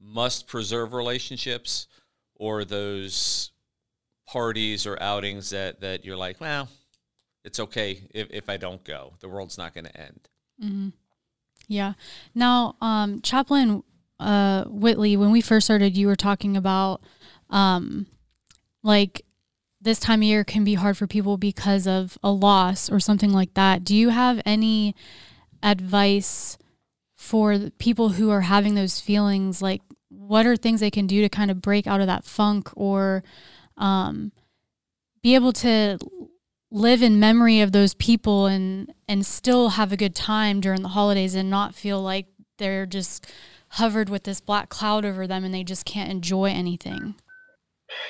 must 0.00 0.47
preserve 0.47 0.93
relationships, 0.93 1.88
or 2.37 2.64
those 2.64 3.50
parties 4.28 4.87
or 4.87 4.97
outings 5.02 5.50
that 5.50 5.81
that 5.81 6.04
you're 6.04 6.16
like, 6.16 6.40
well, 6.40 6.69
it's 7.45 7.61
okay 7.61 8.03
if, 8.13 8.29
if 8.31 8.49
I 8.49 8.57
don't 8.57 8.83
go. 8.83 9.15
The 9.21 9.29
world's 9.29 9.59
not 9.59 9.75
going 9.75 9.85
to 9.85 9.97
end. 9.97 10.29
Mm-hmm. 10.63 10.89
Yeah. 11.69 11.95
Now, 12.35 12.77
um, 12.81 13.21
Chaplain 13.23 13.83
uh, 14.19 14.65
Whitley, 14.65 15.17
when 15.17 15.31
we 15.31 15.41
first 15.41 15.67
started, 15.67 15.97
you 15.97 16.07
were 16.07 16.17
talking 16.17 16.57
about 16.57 17.03
um, 17.51 18.07
like 18.83 19.25
this 19.81 20.01
time 20.01 20.21
of 20.21 20.25
year 20.25 20.45
can 20.45 20.65
be 20.65 20.75
hard 20.75 20.97
for 20.97 21.07
people 21.07 21.37
because 21.37 21.87
of 21.87 22.19
a 22.23 22.31
loss 22.31 22.91
or 22.91 22.99
something 22.99 23.31
like 23.31 23.55
that. 23.55 23.85
Do 23.85 23.95
you 23.95 24.09
have 24.09 24.41
any 24.47 24.95
advice 25.63 26.57
for 27.15 27.71
people 27.79 28.11
who 28.11 28.31
are 28.31 28.43
having 28.43 28.75
those 28.75 29.01
feelings? 29.01 29.61
Like, 29.61 29.83
what 30.09 30.47
are 30.47 30.57
things 30.57 30.81
they 30.81 30.91
can 30.91 31.07
do 31.07 31.21
to 31.23 31.29
kind 31.29 31.51
of 31.51 31.61
break 31.61 31.87
out 31.87 32.01
of 32.01 32.07
that 32.07 32.25
funk 32.25 32.71
or 32.77 33.23
um, 33.77 34.33
be 35.23 35.35
able 35.35 35.53
to 35.53 35.99
live 36.75 37.02
in 37.02 37.21
memory 37.21 37.61
of 37.61 37.71
those 37.71 37.95
people 37.95 38.47
and 38.47 38.93
and 39.09 39.25
still 39.25 39.71
have 39.71 39.93
a 39.93 39.97
good 39.97 40.14
time 40.14 40.61
during 40.61 40.83
the 40.83 40.88
holidays 40.88 41.37
and 41.37 41.49
not 41.49 41.73
feel 41.73 42.02
like 42.02 42.26
they're 42.59 42.85
just 42.85 43.33
hovered 43.69 44.09
with 44.09 44.25
this 44.25 44.40
black 44.40 44.69
cloud 44.69 45.04
over 45.04 45.26
them 45.26 45.45
and 45.45 45.54
they 45.54 45.62
just 45.62 45.85
can't 45.85 46.11
enjoy 46.11 46.47
anything. 46.47 47.14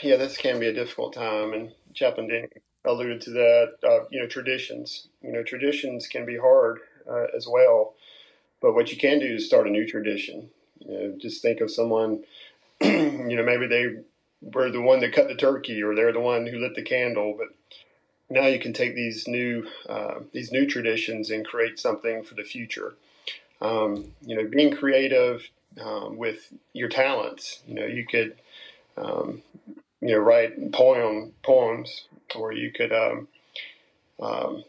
Yeah, 0.02 0.16
this 0.16 0.38
can 0.38 0.58
be 0.58 0.68
a 0.68 0.72
difficult 0.72 1.12
time, 1.12 1.52
and 1.52 1.72
Chaplain 1.92 2.28
Denny 2.28 2.48
alluded 2.86 3.20
to 3.22 3.30
that. 3.30 3.74
Uh, 3.86 4.04
you 4.10 4.20
know, 4.20 4.26
traditions. 4.26 5.08
You 5.20 5.32
know, 5.32 5.42
traditions 5.42 6.06
can 6.06 6.24
be 6.24 6.38
hard 6.38 6.80
uh, 7.08 7.26
as 7.36 7.46
well, 7.46 7.94
but 8.62 8.74
what 8.74 8.90
you 8.90 8.96
can 8.96 9.18
do 9.18 9.26
is 9.26 9.46
start 9.46 9.66
a 9.66 9.70
new 9.70 9.86
tradition. 9.86 10.48
You 10.78 10.92
know, 10.92 11.18
just 11.20 11.42
think 11.42 11.60
of 11.60 11.70
someone. 11.70 12.24
you 12.80 13.36
know, 13.36 13.44
maybe 13.44 13.66
they 13.66 13.96
were 14.40 14.70
the 14.70 14.80
one 14.80 15.00
that 15.00 15.12
cut 15.12 15.28
the 15.28 15.34
turkey, 15.34 15.82
or 15.82 15.94
they're 15.94 16.12
the 16.12 16.20
one 16.20 16.46
who 16.46 16.58
lit 16.58 16.74
the 16.74 16.82
candle, 16.82 17.34
but 17.36 17.48
now 18.30 18.46
you 18.46 18.58
can 18.58 18.72
take 18.72 18.94
these 18.94 19.28
new 19.28 19.66
uh, 19.88 20.20
these 20.32 20.50
new 20.52 20.66
traditions 20.66 21.30
and 21.30 21.46
create 21.46 21.78
something 21.78 22.22
for 22.22 22.34
the 22.34 22.44
future. 22.44 22.94
Um, 23.60 24.12
you 24.22 24.36
know, 24.36 24.48
being 24.48 24.74
creative 24.74 25.42
um, 25.80 26.16
with 26.16 26.52
your 26.72 26.88
talents. 26.88 27.62
You 27.66 27.74
know, 27.74 27.86
you 27.86 28.06
could 28.06 28.36
um, 28.96 29.42
you 30.00 30.14
know 30.14 30.18
write 30.18 30.72
poem 30.72 31.32
poems, 31.42 32.06
or 32.34 32.52
you 32.52 32.72
could 32.72 32.92
um, 32.92 33.28
um, 34.20 34.64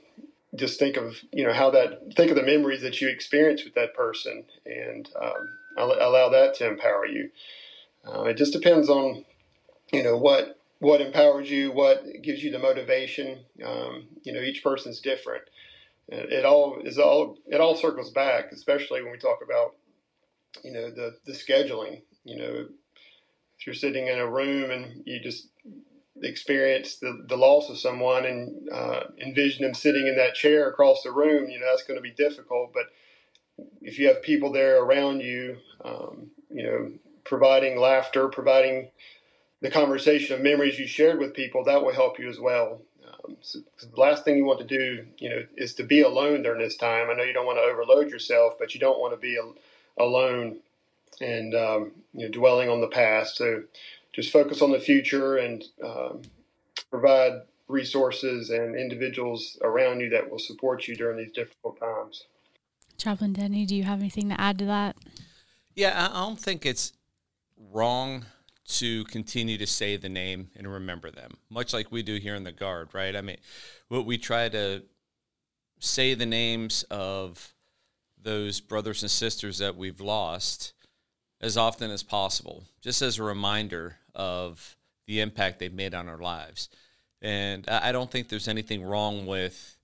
just 0.55 0.79
think 0.79 0.97
of 0.97 1.15
you 1.31 1.45
know 1.45 1.53
how 1.53 1.69
that 1.71 2.13
think 2.15 2.29
of 2.31 2.38
the 2.38 2.43
memories 2.43 2.81
that 2.81 3.01
you 3.01 3.09
experienced 3.09 3.63
with 3.65 3.75
that 3.75 3.93
person 3.93 4.43
and 4.65 5.09
um, 5.21 5.50
allow 5.77 6.29
that 6.29 6.55
to 6.55 6.67
empower 6.67 7.05
you. 7.05 7.29
Uh, 8.07 8.24
it 8.24 8.35
just 8.35 8.53
depends 8.53 8.89
on 8.89 9.25
you 9.91 10.03
know 10.03 10.17
what 10.17 10.59
what 10.79 11.01
empowers 11.01 11.50
you, 11.50 11.72
what 11.72 12.03
gives 12.22 12.44
you 12.44 12.51
the 12.51 12.60
motivation. 12.60 13.39
Um, 13.65 14.08
you 14.24 14.34
know, 14.34 14.41
each 14.41 14.63
person's 14.63 15.00
different. 15.01 15.44
It 16.08 16.46
all 16.46 16.82
is 16.84 17.00
all 17.00 17.38
it 17.48 17.62
all 17.62 17.75
circles 17.75 18.12
back, 18.12 18.51
especially 18.51 19.01
when 19.01 19.12
we 19.12 19.17
talk 19.17 19.39
about 19.44 19.75
you 20.63 20.72
know 20.72 20.91
the 20.91 21.17
the 21.25 21.34
scheduling. 21.34 22.01
You 22.24 22.38
know, 22.38 22.67
if 23.60 23.67
you're 23.67 23.75
sitting 23.75 24.08
in 24.08 24.20
a 24.20 24.29
room 24.29 24.72
and 24.72 25.03
you 25.05 25.20
just 25.22 25.50
experience 26.22 26.98
the, 26.98 27.25
the 27.27 27.38
loss 27.38 27.70
of 27.70 27.77
someone 27.79 28.25
and 28.25 28.70
uh, 28.72 29.01
envision 29.22 29.63
them 29.65 29.74
sitting 29.74 30.08
in 30.08 30.17
that 30.17 30.36
chair 30.36 30.70
across 30.70 31.03
the 31.03 31.12
room, 31.12 31.50
you 31.50 31.60
know 31.60 31.67
that's 31.70 31.84
going 31.84 31.98
to 31.98 32.01
be 32.03 32.12
difficult. 32.12 32.74
But 32.74 32.86
if 33.82 34.00
you 34.00 34.08
have 34.08 34.22
people 34.24 34.51
there 34.51 34.82
around 34.84 35.22
you, 35.22 35.58
um, 35.84 36.32
you 36.50 36.63
know, 36.63 36.91
providing 37.25 37.79
laughter, 37.79 38.27
providing 38.29 38.89
the 39.65 39.72
conversation 39.72 40.36
of 40.36 40.41
memories 40.41 40.77
you 40.77 40.86
shared 40.86 41.19
with 41.19 41.34
people, 41.34 41.63
that 41.63 41.84
will 41.84 41.93
help 41.93 42.19
you 42.19 42.29
as 42.29 42.39
well. 42.39 42.81
Um, 43.03 43.36
so, 43.41 43.60
the 43.79 44.00
last 44.00 44.24
thing 44.24 44.38
you 44.38 44.45
want 44.45 44.60
to 44.60 44.65
do, 44.65 45.05
you 45.17 45.29
know, 45.29 45.43
is 45.57 45.74
to 45.75 45.84
be 45.84 46.01
alone 46.01 46.43
during 46.43 46.62
this 46.62 46.77
time. 46.77 47.10
I 47.10 47.15
know 47.15 47.24
you 47.24 47.34
don't 47.34 47.48
want 47.48 47.57
to 47.57 47.63
overload 47.63 48.12
yourself, 48.12 48.53
but 48.60 48.75
you 48.75 48.79
don't 48.79 49.00
want 49.00 49.13
to 49.13 49.17
be 49.17 49.38
a, 49.38 50.03
alone 50.03 50.57
and 51.19 51.55
um, 51.55 51.91
you 52.13 52.25
know 52.25 52.31
dwelling 52.31 52.69
on 52.69 52.79
the 52.79 52.88
past. 52.88 53.38
So 53.38 53.63
just 54.13 54.31
focus 54.31 54.62
on 54.62 54.72
the 54.72 54.79
future 54.79 55.38
and 55.38 55.63
um, 55.84 56.22
provide 56.91 57.41
resources 57.67 58.51
and 58.51 58.75
individuals 58.75 59.57
around 59.63 60.00
you 60.00 60.10
that 60.10 60.29
will 60.29 60.39
support 60.39 60.88
you 60.88 60.95
during 60.95 61.17
these 61.17 61.31
difficult 61.31 61.79
times. 61.79 62.25
Chaplain 62.98 63.34
Denny, 63.34 63.65
do 63.65 63.75
you 63.75 63.84
have 63.84 64.00
anything 64.00 64.29
to 64.29 64.39
add 64.39 64.60
to 64.60 64.65
that? 64.65 64.95
Yeah, 65.74 66.10
I 66.12 66.19
don't 66.19 66.39
think 66.39 66.65
it's 66.65 66.93
wrong 67.72 68.25
to 68.67 69.03
continue 69.05 69.57
to 69.57 69.67
say 69.67 69.95
the 69.95 70.10
name 70.10 70.50
and 70.55 70.72
remember 70.72 71.12
them, 71.12 71.31
much 71.50 71.74
like 71.74 71.91
we 71.91 72.01
do 72.01 72.15
here 72.17 72.36
in 72.36 72.43
the 72.43 72.51
Guard, 72.51 72.89
right? 72.93 73.15
I 73.15 73.22
mean, 73.22 73.38
what 73.89 74.05
we 74.05 74.17
try 74.17 74.50
to 74.50 74.84
say 75.79 76.13
the 76.13 76.25
names 76.25 76.84
of 76.89 77.53
those 78.22 78.60
brothers 78.60 79.03
and 79.03 79.12
sisters 79.12 79.60
that 79.60 79.75
we've 79.75 80.01
lost 80.01 80.74
as 81.41 81.57
often 81.57 81.91
as 81.91 82.01
possible, 82.01 82.63
just 82.81 83.01
as 83.01 83.19
a 83.19 83.24
reminder 83.24 83.98
of 84.15 84.75
the 85.05 85.22
impact 85.22 85.60
they've 85.60 85.72
made 85.72 85.93
on 85.93 86.10
our 86.10 86.17
lives. 86.17 86.69
And 87.22 87.67
I 87.69 87.91
don't 87.91 88.10
think 88.10 88.29
there's 88.29 88.48
anything 88.48 88.84
wrong 88.84 89.25
with, 89.25 89.77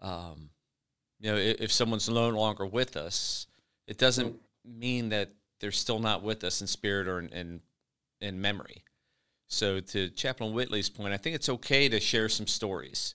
um, 0.00 0.50
you 1.18 1.30
know, 1.30 1.36
if 1.36 1.72
someone's 1.72 2.08
no 2.08 2.28
longer 2.28 2.66
with 2.66 2.96
us, 2.96 3.46
it 3.88 3.98
doesn't 3.98 4.36
mean 4.64 5.08
that 5.08 5.30
they're 5.60 5.72
still 5.72 5.98
not 5.98 6.22
with 6.22 6.44
us 6.44 6.60
in 6.60 6.66
spirit 6.66 7.08
or 7.08 7.18
in, 7.18 7.28
in 7.30 7.60
in 8.22 8.40
memory. 8.40 8.84
So, 9.48 9.80
to 9.80 10.08
Chaplain 10.08 10.54
Whitley's 10.54 10.88
point, 10.88 11.12
I 11.12 11.18
think 11.18 11.36
it's 11.36 11.48
okay 11.48 11.88
to 11.88 12.00
share 12.00 12.30
some 12.30 12.46
stories, 12.46 13.14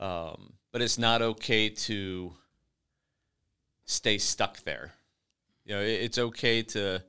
um, 0.00 0.54
but 0.72 0.82
it's 0.82 0.98
not 0.98 1.22
okay 1.22 1.68
to 1.68 2.32
stay 3.84 4.18
stuck 4.18 4.64
there. 4.64 4.94
You 5.64 5.74
know, 5.74 5.80
it, 5.80 6.02
it's 6.02 6.18
okay 6.18 6.62
to 6.62 7.04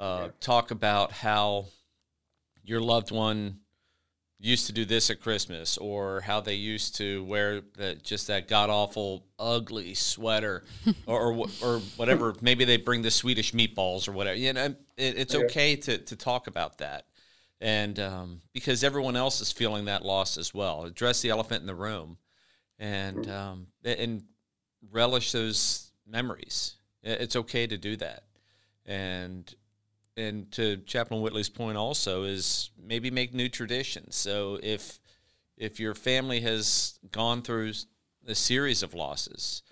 uh, 0.00 0.28
talk 0.40 0.72
about 0.72 1.12
how 1.12 1.66
your 2.64 2.80
loved 2.80 3.12
one 3.12 3.60
used 4.38 4.66
to 4.66 4.72
do 4.72 4.84
this 4.84 5.10
at 5.10 5.20
Christmas, 5.20 5.78
or 5.78 6.20
how 6.20 6.40
they 6.40 6.54
used 6.54 6.96
to 6.96 7.24
wear 7.24 7.62
that 7.78 8.02
just 8.02 8.26
that 8.26 8.48
god 8.48 8.68
awful 8.68 9.24
ugly 9.38 9.94
sweater, 9.94 10.64
or, 11.06 11.32
or, 11.32 11.46
or 11.62 11.78
whatever. 11.96 12.34
Maybe 12.40 12.64
they 12.64 12.76
bring 12.76 13.02
the 13.02 13.10
Swedish 13.10 13.52
meatballs 13.52 14.08
or 14.08 14.12
whatever. 14.12 14.36
You 14.36 14.52
know, 14.52 14.64
it, 14.96 15.18
it's 15.18 15.34
okay 15.34 15.76
to 15.76 15.98
to 15.98 16.16
talk 16.16 16.46
about 16.46 16.78
that, 16.78 17.06
and 17.60 17.98
um, 17.98 18.40
because 18.52 18.84
everyone 18.84 19.16
else 19.16 19.40
is 19.40 19.52
feeling 19.52 19.86
that 19.86 20.04
loss 20.04 20.36
as 20.36 20.52
well. 20.52 20.84
Address 20.84 21.22
the 21.22 21.30
elephant 21.30 21.62
in 21.62 21.66
the 21.66 21.74
room, 21.74 22.18
and 22.78 23.28
um, 23.30 23.68
and 23.84 24.22
relish 24.90 25.32
those 25.32 25.90
memories. 26.06 26.74
It's 27.02 27.36
okay 27.36 27.66
to 27.66 27.78
do 27.78 27.96
that, 27.96 28.24
and 28.84 29.52
and 30.16 30.50
to 30.52 30.78
Chaplain 30.78 31.20
Whitley's 31.20 31.48
point 31.48 31.76
also 31.76 32.24
is 32.24 32.70
maybe 32.82 33.10
make 33.10 33.34
new 33.34 33.48
traditions. 33.48 34.16
So 34.16 34.58
if 34.62 34.98
if 35.56 35.80
your 35.80 35.94
family 35.94 36.40
has 36.40 36.98
gone 37.12 37.42
through 37.42 37.72
a 38.26 38.34
series 38.34 38.82
of 38.82 38.94
losses, 38.94 39.62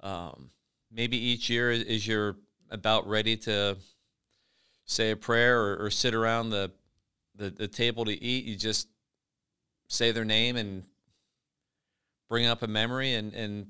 um, 0.00 0.50
maybe 0.90 1.16
each 1.16 1.50
year 1.50 1.70
is 1.70 2.06
you're 2.06 2.36
about 2.70 3.08
ready 3.08 3.36
to 3.36 3.76
say 4.84 5.10
a 5.10 5.16
prayer 5.16 5.60
or, 5.60 5.84
or 5.84 5.90
sit 5.90 6.14
around 6.14 6.50
the, 6.50 6.70
the, 7.34 7.50
the 7.50 7.68
table 7.68 8.04
to 8.04 8.22
eat, 8.22 8.44
you 8.44 8.56
just 8.56 8.88
say 9.88 10.12
their 10.12 10.24
name 10.24 10.56
and 10.56 10.84
bring 12.28 12.46
up 12.46 12.62
a 12.62 12.66
memory 12.66 13.14
and, 13.14 13.34
and 13.34 13.66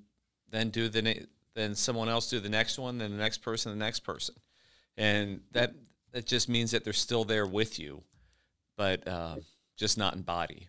then 0.51 0.71
do 0.71 0.89
the 0.89 1.27
then 1.55 1.75
someone 1.75 2.09
else 2.09 2.31
do 2.31 2.41
the 2.41 2.49
next 2.49 2.79
one, 2.79 2.97
then 2.99 3.11
the 3.11 3.17
next 3.19 3.39
person, 3.39 3.73
the 3.73 3.85
next 3.85 4.01
person. 4.01 4.35
And 4.97 5.41
that 5.53 5.75
it 6.13 6.27
just 6.27 6.49
means 6.49 6.71
that 6.71 6.85
they're 6.85 6.93
still 6.93 7.25
there 7.25 7.47
with 7.47 7.79
you, 7.79 8.03
but 8.77 9.07
uh, 9.09 9.37
just 9.77 9.97
not 9.99 10.15
in 10.15 10.23
body. 10.23 10.69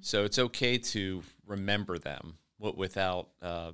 So 0.00 0.24
it's 0.24 0.38
okay 0.38 0.78
to 0.78 1.22
remember 1.46 1.98
them 1.98 2.38
without 2.58 3.28
uh, 3.40 3.72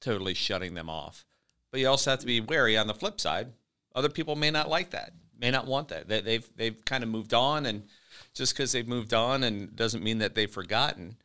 totally 0.00 0.34
shutting 0.34 0.74
them 0.74 0.88
off. 0.88 1.24
But 1.70 1.80
you 1.80 1.88
also 1.88 2.10
have 2.10 2.20
to 2.20 2.26
be 2.26 2.40
wary 2.40 2.76
on 2.76 2.86
the 2.86 2.94
flip 2.94 3.20
side. 3.20 3.48
Other 3.94 4.08
people 4.08 4.36
may 4.36 4.50
not 4.50 4.68
like 4.68 4.90
that, 4.90 5.12
may 5.38 5.50
not 5.50 5.66
want 5.66 5.88
that. 5.88 6.08
They, 6.08 6.20
they've 6.20 6.48
they've 6.56 6.84
kind 6.84 7.02
of 7.02 7.10
moved 7.10 7.34
on, 7.34 7.66
and 7.66 7.84
just 8.34 8.54
because 8.54 8.72
they've 8.72 8.88
moved 8.88 9.12
on 9.14 9.42
and 9.44 9.74
doesn't 9.76 10.02
mean 10.04 10.18
that 10.18 10.34
they've 10.34 10.50
forgotten. 10.50 11.16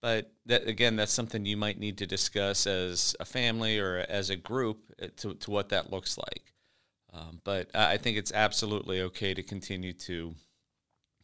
but 0.00 0.30
that 0.46 0.66
again, 0.66 0.96
that's 0.96 1.12
something 1.12 1.44
you 1.44 1.56
might 1.56 1.78
need 1.78 1.98
to 1.98 2.06
discuss 2.06 2.66
as 2.66 3.16
a 3.20 3.24
family 3.24 3.78
or 3.78 4.04
as 4.08 4.30
a 4.30 4.36
group 4.36 4.78
uh, 5.02 5.06
to, 5.16 5.34
to 5.34 5.50
what 5.50 5.68
that 5.70 5.90
looks 5.92 6.16
like. 6.18 6.52
Um, 7.12 7.40
but 7.44 7.74
I 7.74 7.96
think 7.96 8.18
it's 8.18 8.32
absolutely 8.32 9.00
okay 9.02 9.34
to 9.34 9.42
continue 9.42 9.92
to 9.94 10.34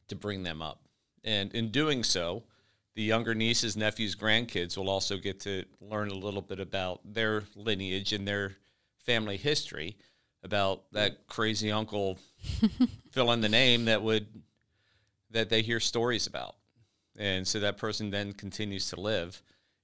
to 0.08 0.16
bring 0.16 0.42
them 0.42 0.60
up, 0.60 0.80
and 1.24 1.52
in 1.54 1.70
doing 1.70 2.04
so, 2.04 2.44
the 2.94 3.02
younger 3.02 3.34
nieces, 3.34 3.76
nephews, 3.76 4.14
grandkids 4.14 4.76
will 4.76 4.90
also 4.90 5.16
get 5.16 5.40
to 5.40 5.64
learn 5.80 6.10
a 6.10 6.14
little 6.14 6.42
bit 6.42 6.60
about 6.60 7.00
their 7.04 7.44
lineage 7.56 8.12
and 8.12 8.26
their 8.26 8.56
family 8.98 9.36
history, 9.36 9.96
about 10.42 10.84
that 10.92 11.26
crazy 11.26 11.72
uncle, 11.72 12.18
fill 13.10 13.32
in 13.32 13.40
the 13.40 13.48
name 13.48 13.86
that 13.86 14.02
would 14.02 14.26
that 15.30 15.48
they 15.48 15.62
hear 15.62 15.80
stories 15.80 16.26
about. 16.26 16.54
And 17.18 17.46
so 17.46 17.60
that 17.60 17.76
person 17.76 18.10
then 18.10 18.32
continues 18.32 18.88
to 18.90 19.00
live 19.00 19.42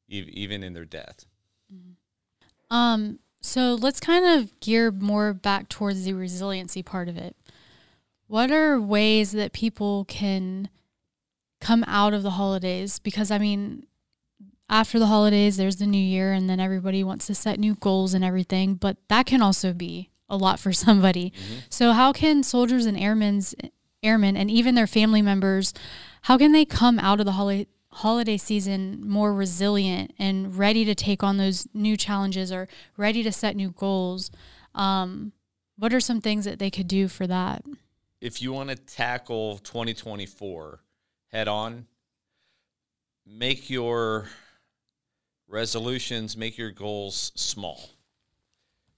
even 0.09 0.62
in 0.62 0.73
their 0.73 0.85
death. 0.85 1.26
Um, 2.71 3.19
so 3.40 3.75
let's 3.75 4.00
kind 4.00 4.25
of 4.25 4.59
gear 4.61 4.90
more 4.90 5.32
back 5.32 5.68
towards 5.68 6.04
the 6.04 6.12
resiliency 6.12 6.82
part 6.82 7.09
of 7.09 7.16
it. 7.16 7.37
What 8.26 8.50
are 8.50 8.80
ways 8.80 9.32
that 9.32 9.52
people 9.52 10.04
can 10.04 10.68
come 11.61 11.85
out 11.87 12.14
of 12.14 12.23
the 12.23 12.30
holidays? 12.30 12.99
Because 12.99 13.30
I 13.30 13.38
mean, 13.38 13.87
after 14.68 14.99
the 14.99 15.06
holidays, 15.06 15.56
there's 15.56 15.76
the 15.76 15.87
new 15.87 15.99
year, 15.99 16.32
and 16.32 16.49
then 16.49 16.61
everybody 16.61 17.02
wants 17.02 17.26
to 17.26 17.35
set 17.35 17.59
new 17.59 17.75
goals 17.75 18.14
and 18.14 18.25
everything, 18.25 18.75
but 18.75 18.97
that 19.09 19.26
can 19.26 19.42
also 19.42 19.73
be 19.73 20.11
a 20.28 20.37
lot 20.37 20.61
for 20.61 20.73
somebody. 20.73 21.30
Mm-hmm. 21.30 21.59
So, 21.70 21.92
how 21.92 22.12
can 22.12 22.42
soldiers 22.42 22.87
and 22.87 22.97
airmen's 22.97 23.54
airmen 24.02 24.37
and 24.37 24.50
even 24.50 24.75
their 24.75 24.87
family 24.87 25.23
members 25.23 25.75
how 26.23 26.38
can 26.38 26.52
they 26.52 26.64
come 26.64 26.99
out 26.99 27.20
of 27.20 27.26
the 27.26 27.32
holiday 27.32 27.66
holiday 27.92 28.37
season 28.37 29.00
more 29.06 29.35
resilient 29.35 30.12
and 30.18 30.56
ready 30.56 30.85
to 30.85 30.94
take 30.94 31.23
on 31.23 31.37
those 31.37 31.66
new 31.75 31.97
challenges 31.97 32.52
or 32.52 32.68
ready 32.97 33.23
to 33.23 33.32
set 33.32 33.56
new 33.56 33.70
goals 33.70 34.30
um, 34.75 35.32
what 35.76 35.92
are 35.92 36.00
some 36.00 36.20
things 36.20 36.44
that 36.44 36.59
they 36.59 36.70
could 36.70 36.87
do 36.87 37.09
for 37.09 37.26
that 37.26 37.64
if 38.20 38.40
you 38.40 38.52
want 38.52 38.70
to 38.70 38.76
tackle 38.76 39.59
2024 39.59 40.80
head 41.32 41.49
on 41.49 41.87
make 43.26 43.68
your 43.68 44.28
resolutions 45.49 46.37
make 46.37 46.56
your 46.56 46.70
goals 46.70 47.32
small 47.35 47.90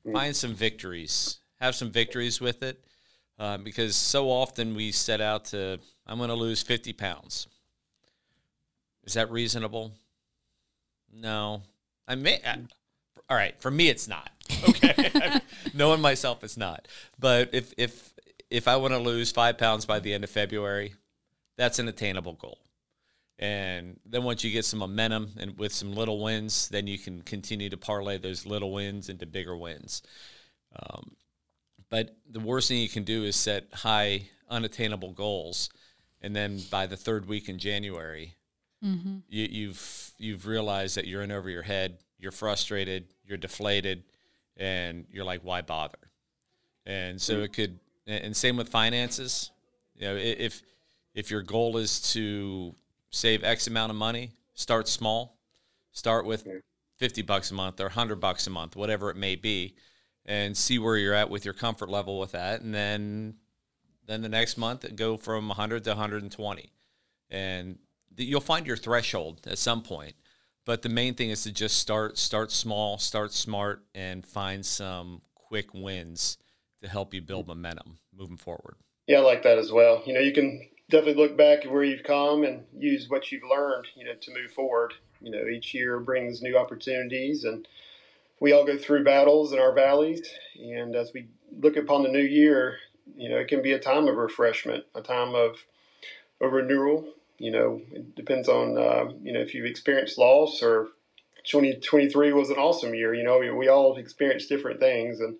mm. 0.07 0.13
find 0.13 0.37
some 0.37 0.55
victories 0.55 1.39
have 1.61 1.75
some 1.75 1.91
victories 1.91 2.41
with 2.41 2.63
it 2.63 2.85
uh, 3.39 3.57
because 3.59 3.97
so 3.97 4.31
often 4.31 4.75
we 4.75 4.93
set 4.93 5.21
out 5.21 5.47
to, 5.47 5.79
I'm 6.07 6.19
going 6.19 6.29
to 6.29 6.35
lose 6.35 6.63
50 6.63 6.93
pounds. 6.93 7.49
Is 9.05 9.15
that 9.15 9.31
reasonable? 9.31 9.93
No. 11.13 11.63
I 12.07 12.15
may. 12.15 12.41
I, 12.45 12.59
all 13.29 13.37
right, 13.37 13.59
for 13.61 13.71
me, 13.71 13.89
it's 13.89 14.09
not. 14.09 14.31
Okay, 14.69 15.41
knowing 15.75 16.01
myself, 16.01 16.45
it's 16.45 16.57
not. 16.57 16.87
But 17.19 17.51
if 17.53 17.73
if 17.77 18.13
if 18.51 18.69
I 18.69 18.77
want 18.77 18.93
to 18.93 18.99
lose 18.99 19.33
five 19.33 19.57
pounds 19.57 19.87
by 19.87 20.01
the 20.01 20.13
end 20.13 20.25
of 20.25 20.31
February, 20.31 20.95
that's 21.57 21.79
an 21.79 21.89
attainable 21.89 22.35
goal. 22.35 22.59
And 23.39 23.99
then 24.05 24.23
once 24.23 24.45
you 24.45 24.51
get 24.51 24.65
some 24.65 24.79
momentum 24.81 25.33
and 25.39 25.59
with 25.59 25.73
some 25.73 25.95
little 25.95 26.23
wins, 26.23 26.69
then 26.69 26.87
you 26.87 26.99
can 26.99 27.23
continue 27.23 27.71
to 27.71 27.77
parlay 27.77 28.19
those 28.19 28.47
little 28.47 28.73
wins 28.73 29.09
into 29.09 29.27
bigger 29.27 29.57
wins. 29.57 30.03
Um, 30.77 31.17
but 31.91 32.15
the 32.31 32.41
worst 32.41 32.69
thing 32.69 32.79
you 32.79 32.89
can 32.89 33.05
do 33.05 33.25
is 33.25 33.35
set 33.35 33.67
high, 33.73 34.29
unattainable 34.49 35.13
goals, 35.13 35.71
and 36.21 36.37
then 36.37 36.61
by 36.71 36.87
the 36.87 36.97
third 36.97 37.27
week 37.27 37.49
in 37.49 37.59
January, 37.59 38.37
mm-hmm. 38.85 39.19
you, 39.29 39.49
you've 39.51 40.13
you've 40.19 40.47
realized 40.47 40.97
that 40.97 41.07
you're 41.07 41.23
in 41.23 41.33
over 41.33 41.51
your 41.51 41.63
head. 41.63 41.99
You're 42.19 42.33
frustrated. 42.33 43.07
You're 43.25 43.39
deflated, 43.39 44.05
and 44.57 45.07
you're 45.11 45.25
like, 45.25 45.41
why 45.43 45.63
bother? 45.63 45.99
And 46.87 47.21
so 47.21 47.41
it 47.41 47.53
could. 47.53 47.79
And 48.07 48.37
same 48.37 48.57
with 48.57 48.69
finances. 48.69 49.51
You 49.97 50.09
know, 50.09 50.17
if 50.17 50.63
if 51.15 51.31
your 51.31 51.43
goal 51.43 51.77
is 51.77 52.01
to 52.13 52.75
save 53.11 53.45
X 53.45 53.67
amount 53.67 53.91
of 53.91 53.97
money, 53.97 54.33
start 54.55 54.89
small. 54.89 55.37
Start 55.93 56.27
with 56.27 56.47
fifty 56.99 57.23
bucks 57.23 57.51
a 57.51 57.55
month 57.55 57.81
or 57.81 57.89
hundred 57.89 58.17
bucks 58.17 58.47
a 58.47 58.51
month, 58.51 58.77
whatever 58.77 59.11
it 59.11 59.17
may 59.17 59.37
be 59.37 59.75
and 60.25 60.57
see 60.57 60.79
where 60.79 60.97
you're 60.97 61.15
at 61.15 61.31
with 61.31 61.45
your 61.45 61.55
comfort 61.55 61.89
level 61.89 62.19
with 62.19 62.33
that 62.33 62.61
and 62.61 62.75
then 62.75 63.35
then 64.07 64.23
the 64.23 64.29
next 64.29 64.57
month 64.57 64.85
go 64.97 65.17
from 65.17 65.49
100 65.49 65.85
to 65.85 65.91
120 65.91 66.73
and 67.31 67.79
you'll 68.17 68.41
find 68.41 68.67
your 68.67 68.77
threshold 68.77 69.41
at 69.47 69.59
some 69.59 69.83
point 69.83 70.15
but 70.65 70.83
the 70.83 70.89
main 70.89 71.15
thing 71.15 71.31
is 71.31 71.43
to 71.43 71.53
just 71.53 71.79
start 71.79 72.19
start 72.19 72.51
small 72.51 72.99
start 72.99 73.33
smart 73.33 73.85
and 73.95 74.27
find 74.27 74.65
some 74.65 75.23
quick 75.35 75.73
wins 75.75 76.39
to 76.81 76.89
help 76.89 77.15
you 77.15 77.21
build 77.21 77.47
momentum 77.47 77.99
moving 78.17 78.37
forward 78.37 78.77
yeah 79.07 79.19
i 79.19 79.21
like 79.21 79.43
that 79.43 79.59
as 79.59 79.73
well 79.73 80.03
you 80.07 80.13
know 80.13 80.21
you 80.21 80.33
can 80.33 80.61
definitely 80.91 81.23
look 81.23 81.37
back 81.37 81.65
at 81.65 81.73
where 81.73 81.85
you've 81.85 82.03
come 82.03 82.45
and 82.45 82.65
use 82.77 83.09
what 83.09 83.33
you've 83.33 83.45
learned 83.49 83.87
you 83.95 84.05
know 84.05 84.15
to 84.21 84.33
move 84.35 84.51
forward 84.51 84.93
you 85.21 85.31
know 85.31 85.47
each 85.47 85.73
year 85.75 85.99
brings 86.01 86.43
new 86.43 86.57
opportunities 86.57 87.45
and 87.45 87.67
we 88.43 88.53
all 88.53 88.65
go 88.65 88.77
through 88.77 89.05
battles 89.05 89.53
in 89.53 89.61
our 89.61 89.73
valleys, 89.73 90.29
and 90.61 90.97
as 90.97 91.13
we 91.15 91.29
look 91.61 91.77
upon 91.77 92.03
the 92.03 92.09
new 92.09 92.25
year, 92.25 92.77
you 93.17 93.29
know, 93.29 93.37
it 93.37 93.47
can 93.47 93.63
be 93.63 93.71
a 93.71 93.79
time 93.79 94.09
of 94.09 94.17
refreshment, 94.17 94.83
a 94.97 95.01
time 95.01 95.37
of 95.37 95.65
a 96.41 96.49
renewal. 96.49 97.07
You 97.43 97.51
know, 97.51 97.83
it 97.91 98.15
depends 98.15 98.49
on 98.49 98.79
uh, 98.79 99.13
you 99.21 99.33
know 99.33 99.41
if 99.41 99.53
you've 99.53 99.67
experienced 99.67 100.17
loss 100.17 100.63
or 100.63 100.91
2023 101.45 102.33
was 102.33 102.51
an 102.51 102.57
awesome 102.57 102.95
year. 102.95 103.13
You 103.15 103.25
know, 103.25 103.41
we, 103.41 103.51
we 103.51 103.67
all 103.67 103.97
experienced 103.97 104.49
different 104.49 104.79
things, 104.79 105.19
and 105.19 105.35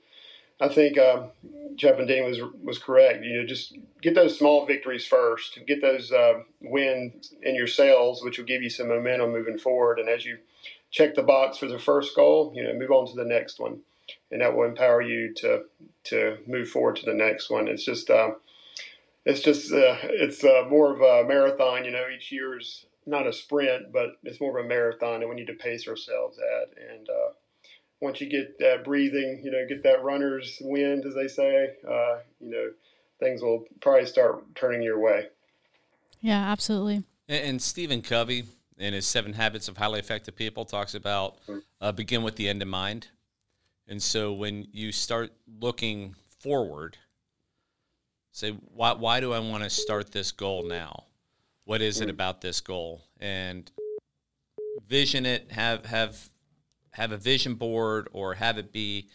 I 0.61 0.67
think 0.67 0.99
uh, 0.99 1.29
Chaplain 1.77 2.09
Dean 2.09 2.25
was 2.25 2.41
was 2.61 2.81
correct. 2.81 3.23
You 3.23 3.39
know, 3.39 3.47
just 3.47 3.79
get 4.01 4.17
those 4.17 4.37
small 4.37 4.67
victories 4.67 5.07
first, 5.07 5.61
get 5.69 5.81
those 5.81 6.11
uh, 6.11 6.41
wins 6.61 7.35
in 7.41 7.55
your 7.55 7.69
sails, 7.69 8.25
which 8.25 8.37
will 8.37 8.47
give 8.47 8.65
you 8.65 8.71
some 8.71 8.89
momentum 8.89 9.31
moving 9.31 9.57
forward. 9.57 10.01
And 10.01 10.09
as 10.09 10.25
you 10.25 10.39
check 10.91 11.15
the 11.15 11.23
box 11.23 11.57
for 11.57 11.69
the 11.69 11.79
first 11.79 12.17
goal, 12.17 12.53
you 12.57 12.65
know, 12.65 12.75
move 12.75 12.91
on 12.91 13.07
to 13.07 13.15
the 13.15 13.25
next 13.25 13.61
one, 13.61 13.79
and 14.33 14.41
that 14.41 14.57
will 14.57 14.65
empower 14.65 15.03
you 15.03 15.33
to 15.35 15.67
to 16.07 16.39
move 16.49 16.69
forward 16.69 16.97
to 16.97 17.07
the 17.07 17.15
next 17.15 17.49
one. 17.49 17.69
It's 17.69 17.85
just 17.85 18.11
uh, 18.11 18.33
it's 19.25 19.41
just 19.41 19.73
uh, 19.73 19.97
it's 20.03 20.43
uh, 20.45 20.65
more 20.69 20.95
of 20.95 21.01
a 21.01 21.29
marathon. 21.29 21.85
You 21.85 21.93
know, 21.93 22.07
each 22.15 22.33
year 22.33 22.59
is 22.59 22.87
not 23.07 23.27
a 23.27 23.33
sprint, 23.33 23.93
but 23.93 24.11
it's 24.25 24.41
more 24.41 24.59
of 24.59 24.65
a 24.65 24.69
marathon, 24.69 25.23
and 25.23 25.29
we 25.29 25.37
need 25.37 25.47
to 25.47 25.55
pace 25.55 25.89
ourselves 25.89 26.39
at. 26.39 26.77
And 26.91 27.09
uh, 27.09 27.33
once 28.01 28.21
you 28.21 28.29
get 28.29 28.59
that 28.59 28.85
breathing, 28.85 29.43
you 29.45 29.51
know, 29.51 29.65
get 29.69 29.83
that 29.85 30.03
runner's 30.03 30.59
wind, 30.61 31.05
as 31.07 31.15
they 31.15 31.29
say, 31.29 31.71
uh, 31.89 32.19
you 32.41 32.51
know, 32.51 32.71
things 33.21 33.43
will 33.43 33.65
probably 33.81 34.07
start 34.07 34.55
turning 34.55 34.83
your 34.83 34.99
way. 34.99 35.29
Yeah, 36.21 36.51
absolutely. 36.51 37.05
And, 37.29 37.45
and 37.45 37.63
Stephen 37.63 38.03
Covey, 38.03 38.45
in 38.79 38.95
his 38.95 39.07
Seven 39.07 39.33
Habits 39.35 39.69
of 39.69 39.77
Highly 39.77 40.01
Effective 40.01 40.35
People 40.35 40.65
talks 40.65 40.95
about 40.95 41.37
uh, 41.81 41.93
begin 41.93 42.23
with 42.23 42.37
the 42.37 42.49
end 42.49 42.63
in 42.63 42.69
mind. 42.69 43.09
And 43.87 44.03
so 44.03 44.33
when 44.33 44.67
you 44.73 44.91
start 44.91 45.33
looking 45.61 46.17
forward, 46.41 46.97
say, 48.33 48.51
why, 48.51 48.93
why 48.93 49.21
do 49.21 49.33
I 49.33 49.39
want 49.39 49.63
to 49.63 49.71
start 49.71 50.11
this 50.11 50.33
goal 50.33 50.65
now? 50.65 51.05
What 51.65 51.81
is 51.81 52.01
it 52.01 52.11
about 52.11 52.41
this 52.41 52.61
goal? 52.61 53.03
And 53.21 53.71
vision 54.89 55.27
it, 55.27 55.53
have, 55.53 55.87
have, 55.87 56.29
have 56.93 57.13
a 57.13 57.17
vision 57.17 57.55
board 57.55 58.09
or 58.13 58.35
have 58.35 58.59
it 58.59 58.73
be 58.73 59.09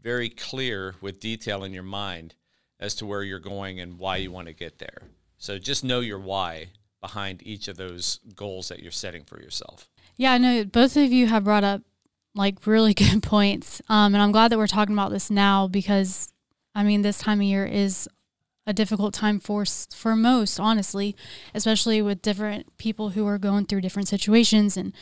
very 0.00 0.30
clear 0.30 0.94
with 1.00 1.20
detail 1.20 1.62
in 1.64 1.74
your 1.74 1.82
mind 1.82 2.34
as 2.78 2.94
to 2.94 3.06
where 3.06 3.22
you're 3.22 3.38
going 3.38 3.80
and 3.80 3.98
why 3.98 4.16
you 4.16 4.30
want 4.30 4.46
to 4.46 4.54
get 4.54 4.78
there. 4.78 5.02
So 5.36 5.58
just 5.58 5.84
know 5.84 6.00
your 6.00 6.18
why 6.18 6.68
behind 7.00 7.46
each 7.46 7.68
of 7.68 7.76
those 7.76 8.20
goals 8.34 8.68
that 8.68 8.80
you're 8.80 8.92
setting 8.92 9.24
for 9.24 9.40
yourself. 9.40 9.88
Yeah, 10.16 10.32
I 10.32 10.38
know 10.38 10.64
both 10.64 10.96
of 10.96 11.12
you 11.12 11.26
have 11.26 11.44
brought 11.44 11.64
up 11.64 11.82
like 12.34 12.66
really 12.66 12.94
good 12.94 13.22
points. 13.22 13.82
Um, 13.88 14.14
and 14.14 14.22
I'm 14.22 14.32
glad 14.32 14.48
that 14.48 14.58
we're 14.58 14.66
talking 14.66 14.94
about 14.94 15.10
this 15.10 15.30
now 15.30 15.66
because 15.66 16.32
I 16.74 16.84
mean, 16.84 17.02
this 17.02 17.18
time 17.18 17.40
of 17.40 17.46
year 17.46 17.66
is 17.66 18.08
a 18.66 18.72
difficult 18.72 19.14
time 19.14 19.40
for 19.40 19.64
for 19.64 20.14
most, 20.14 20.60
honestly, 20.60 21.16
especially 21.54 22.02
with 22.02 22.22
different 22.22 22.76
people 22.78 23.10
who 23.10 23.26
are 23.26 23.38
going 23.38 23.66
through 23.66 23.80
different 23.80 24.08
situations 24.08 24.76
and 24.76 24.92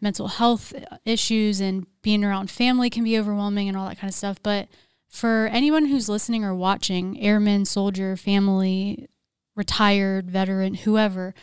mental 0.00 0.28
health 0.28 0.74
issues 1.04 1.60
and 1.60 1.86
being 2.02 2.24
around 2.24 2.50
family 2.50 2.90
can 2.90 3.04
be 3.04 3.18
overwhelming 3.18 3.68
and 3.68 3.76
all 3.76 3.88
that 3.88 3.98
kind 3.98 4.10
of 4.10 4.14
stuff. 4.14 4.42
But 4.42 4.68
for 5.08 5.48
anyone 5.52 5.86
who's 5.86 6.08
listening 6.08 6.44
or 6.44 6.54
watching, 6.54 7.20
airman, 7.20 7.64
soldier, 7.64 8.16
family, 8.16 9.08
retired 9.54 10.30
veteran, 10.30 10.74
whoever, 10.74 11.34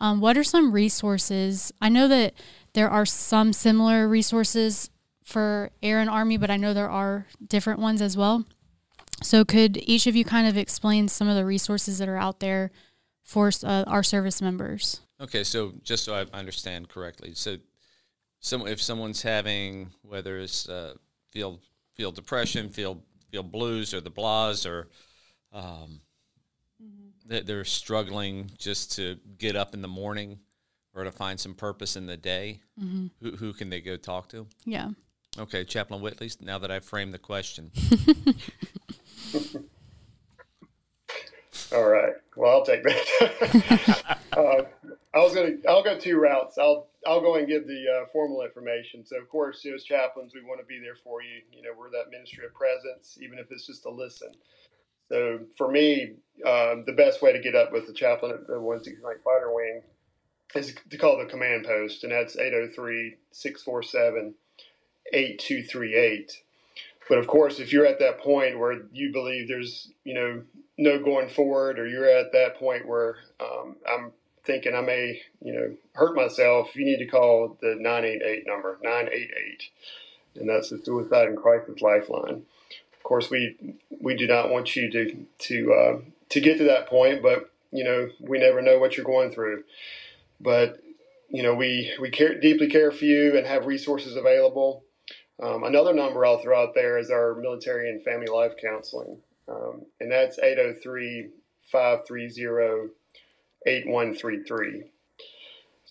um, 0.00 0.20
what 0.20 0.36
are 0.36 0.44
some 0.44 0.72
resources? 0.72 1.72
I 1.80 1.88
know 1.88 2.08
that 2.08 2.34
there 2.72 2.90
are 2.90 3.06
some 3.06 3.52
similar 3.52 4.08
resources 4.08 4.90
for 5.24 5.70
Air 5.82 6.00
and 6.00 6.10
Army, 6.10 6.36
but 6.36 6.50
I 6.50 6.56
know 6.56 6.74
there 6.74 6.90
are 6.90 7.26
different 7.46 7.78
ones 7.78 8.02
as 8.02 8.16
well. 8.16 8.44
So, 9.22 9.44
could 9.44 9.76
each 9.76 10.06
of 10.06 10.16
you 10.16 10.24
kind 10.24 10.46
of 10.46 10.56
explain 10.56 11.08
some 11.08 11.28
of 11.28 11.36
the 11.36 11.44
resources 11.44 11.98
that 11.98 12.08
are 12.08 12.16
out 12.16 12.40
there 12.40 12.70
for 13.22 13.50
uh, 13.62 13.84
our 13.86 14.02
service 14.02 14.40
members? 14.40 15.00
Okay, 15.20 15.44
so 15.44 15.74
just 15.82 16.04
so 16.04 16.14
I 16.14 16.24
understand 16.36 16.88
correctly, 16.88 17.32
so 17.34 17.58
some 18.40 18.66
if 18.66 18.80
someone's 18.80 19.22
having 19.22 19.90
whether 20.02 20.38
it's 20.38 20.68
uh, 20.68 20.94
field 21.30 21.60
field 21.94 22.14
depression, 22.14 22.70
field 22.70 23.02
field 23.30 23.52
blues, 23.52 23.92
or 23.92 24.00
the 24.00 24.10
blahs, 24.10 24.68
or 24.68 24.88
um, 25.52 26.00
mm-hmm. 26.82 27.38
they're 27.44 27.64
struggling 27.64 28.50
just 28.58 28.92
to 28.96 29.18
get 29.38 29.56
up 29.56 29.74
in 29.74 29.82
the 29.82 29.88
morning 29.88 30.38
or 30.94 31.04
to 31.04 31.12
find 31.12 31.38
some 31.38 31.54
purpose 31.54 31.96
in 31.96 32.06
the 32.06 32.16
day, 32.16 32.60
mm-hmm. 32.82 33.06
who 33.20 33.36
who 33.36 33.52
can 33.52 33.68
they 33.68 33.80
go 33.80 33.96
talk 33.96 34.28
to? 34.30 34.46
Yeah. 34.64 34.90
Okay, 35.38 35.64
Chaplain 35.64 36.00
Whitley. 36.00 36.30
Now 36.40 36.58
that 36.58 36.70
I've 36.70 36.84
framed 36.84 37.14
the 37.14 37.18
question. 37.18 37.70
All 41.72 41.88
right. 41.88 42.14
Well, 42.36 42.50
I'll 42.50 42.64
take 42.64 42.82
that. 42.82 44.18
uh, 44.32 44.62
I 45.14 45.18
was 45.18 45.34
gonna. 45.34 45.56
I'll 45.68 45.82
go 45.82 45.98
two 45.98 46.18
routes. 46.18 46.58
I'll 46.58 46.88
I'll 47.06 47.20
go 47.20 47.36
and 47.36 47.46
give 47.46 47.66
the 47.66 47.84
uh, 47.88 48.06
formal 48.12 48.42
information. 48.42 49.04
So, 49.04 49.18
of 49.18 49.28
course, 49.28 49.64
as 49.66 49.84
chaplains, 49.84 50.32
we 50.34 50.42
want 50.42 50.60
to 50.60 50.66
be 50.66 50.80
there 50.80 50.96
for 51.02 51.22
you. 51.22 51.42
You 51.52 51.62
know, 51.62 51.70
we're 51.76 51.90
that 51.90 52.10
ministry 52.10 52.44
of 52.44 52.54
presence, 52.54 53.18
even 53.20 53.38
if 53.38 53.46
it's 53.50 53.66
just 53.66 53.82
to 53.84 53.90
listen. 53.90 54.32
So, 55.08 55.40
for 55.56 55.70
me, 55.70 56.14
um, 56.46 56.84
the 56.86 56.94
best 56.96 57.22
way 57.22 57.32
to 57.32 57.40
get 57.40 57.54
up 57.54 57.72
with 57.72 57.86
the 57.86 57.92
chaplain 57.92 58.32
at 58.32 58.46
the 58.46 58.60
169 58.60 59.16
Fighter 59.24 59.52
Wing 59.52 59.82
is 60.54 60.74
to 60.90 60.98
call 60.98 61.18
the 61.18 61.26
command 61.26 61.64
post, 61.64 62.04
and 62.04 62.12
that's 62.12 62.36
803 62.36 63.16
647 63.32 64.34
8238. 65.12 66.32
But 67.10 67.18
of 67.18 67.26
course, 67.26 67.58
if 67.58 67.72
you're 67.72 67.86
at 67.86 67.98
that 67.98 68.20
point 68.20 68.56
where 68.56 68.82
you 68.92 69.12
believe 69.12 69.48
there's, 69.48 69.90
you 70.04 70.14
know, 70.14 70.42
no 70.78 71.02
going 71.02 71.28
forward, 71.28 71.80
or 71.80 71.88
you're 71.88 72.08
at 72.08 72.30
that 72.30 72.54
point 72.54 72.86
where 72.86 73.16
um, 73.40 73.74
I'm 73.84 74.12
thinking 74.44 74.76
I 74.76 74.80
may, 74.80 75.20
you 75.42 75.52
know, 75.52 75.74
hurt 75.94 76.14
myself, 76.14 76.76
you 76.76 76.84
need 76.84 76.98
to 76.98 77.06
call 77.06 77.58
the 77.60 77.74
988 77.80 78.46
number, 78.46 78.78
988. 78.84 79.70
And 80.36 80.48
that's 80.48 80.70
the 80.70 80.78
Suicide 80.78 81.26
and 81.26 81.36
Crisis 81.36 81.82
Lifeline. 81.82 82.44
Of 82.96 83.02
course, 83.02 83.28
we 83.28 83.56
we 84.00 84.14
do 84.14 84.28
not 84.28 84.50
want 84.50 84.76
you 84.76 84.88
to 84.92 85.26
to 85.48 85.72
uh, 85.72 85.98
to 86.28 86.40
get 86.40 86.58
to 86.58 86.64
that 86.64 86.86
point, 86.86 87.22
but 87.22 87.50
you 87.72 87.82
know 87.82 88.08
we 88.20 88.38
never 88.38 88.62
know 88.62 88.78
what 88.78 88.96
you're 88.96 89.04
going 89.04 89.32
through. 89.32 89.64
But 90.40 90.80
you 91.28 91.42
know 91.42 91.56
we 91.56 91.92
we 92.00 92.10
care 92.10 92.38
deeply 92.38 92.68
care 92.68 92.92
for 92.92 93.04
you 93.04 93.36
and 93.36 93.48
have 93.48 93.66
resources 93.66 94.14
available. 94.14 94.84
Um, 95.42 95.64
another 95.64 95.94
number 95.94 96.24
I'll 96.24 96.38
throw 96.38 96.62
out 96.62 96.74
there 96.74 96.98
is 96.98 97.10
our 97.10 97.34
military 97.34 97.88
and 97.88 98.02
family 98.02 98.26
life 98.26 98.52
counseling, 98.60 99.18
um, 99.48 99.86
and 100.00 100.10
that's 100.10 100.38
803 100.38 101.30
530 101.70 102.92
8133. 103.66 104.84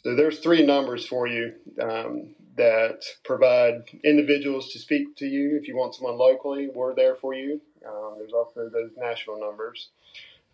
So 0.04 0.16
there's 0.16 0.40
three 0.40 0.66
numbers 0.66 1.06
for 1.06 1.28
you 1.28 1.54
um, 1.82 2.36
that 2.56 3.04
provide 3.26 3.84
individuals 4.04 4.72
to 4.74 4.80
speak 4.80 5.16
to 5.18 5.26
you. 5.26 5.58
If 5.58 5.68
you 5.68 5.76
want 5.76 5.96
someone 5.96 6.18
locally, 6.18 6.70
we're 6.74 6.96
there 6.96 7.16
for 7.16 7.34
you. 7.34 7.60
Um, 7.86 8.16
there's 8.18 8.34
also 8.34 8.70
those 8.70 8.92
national 8.98 9.40
numbers. 9.40 9.90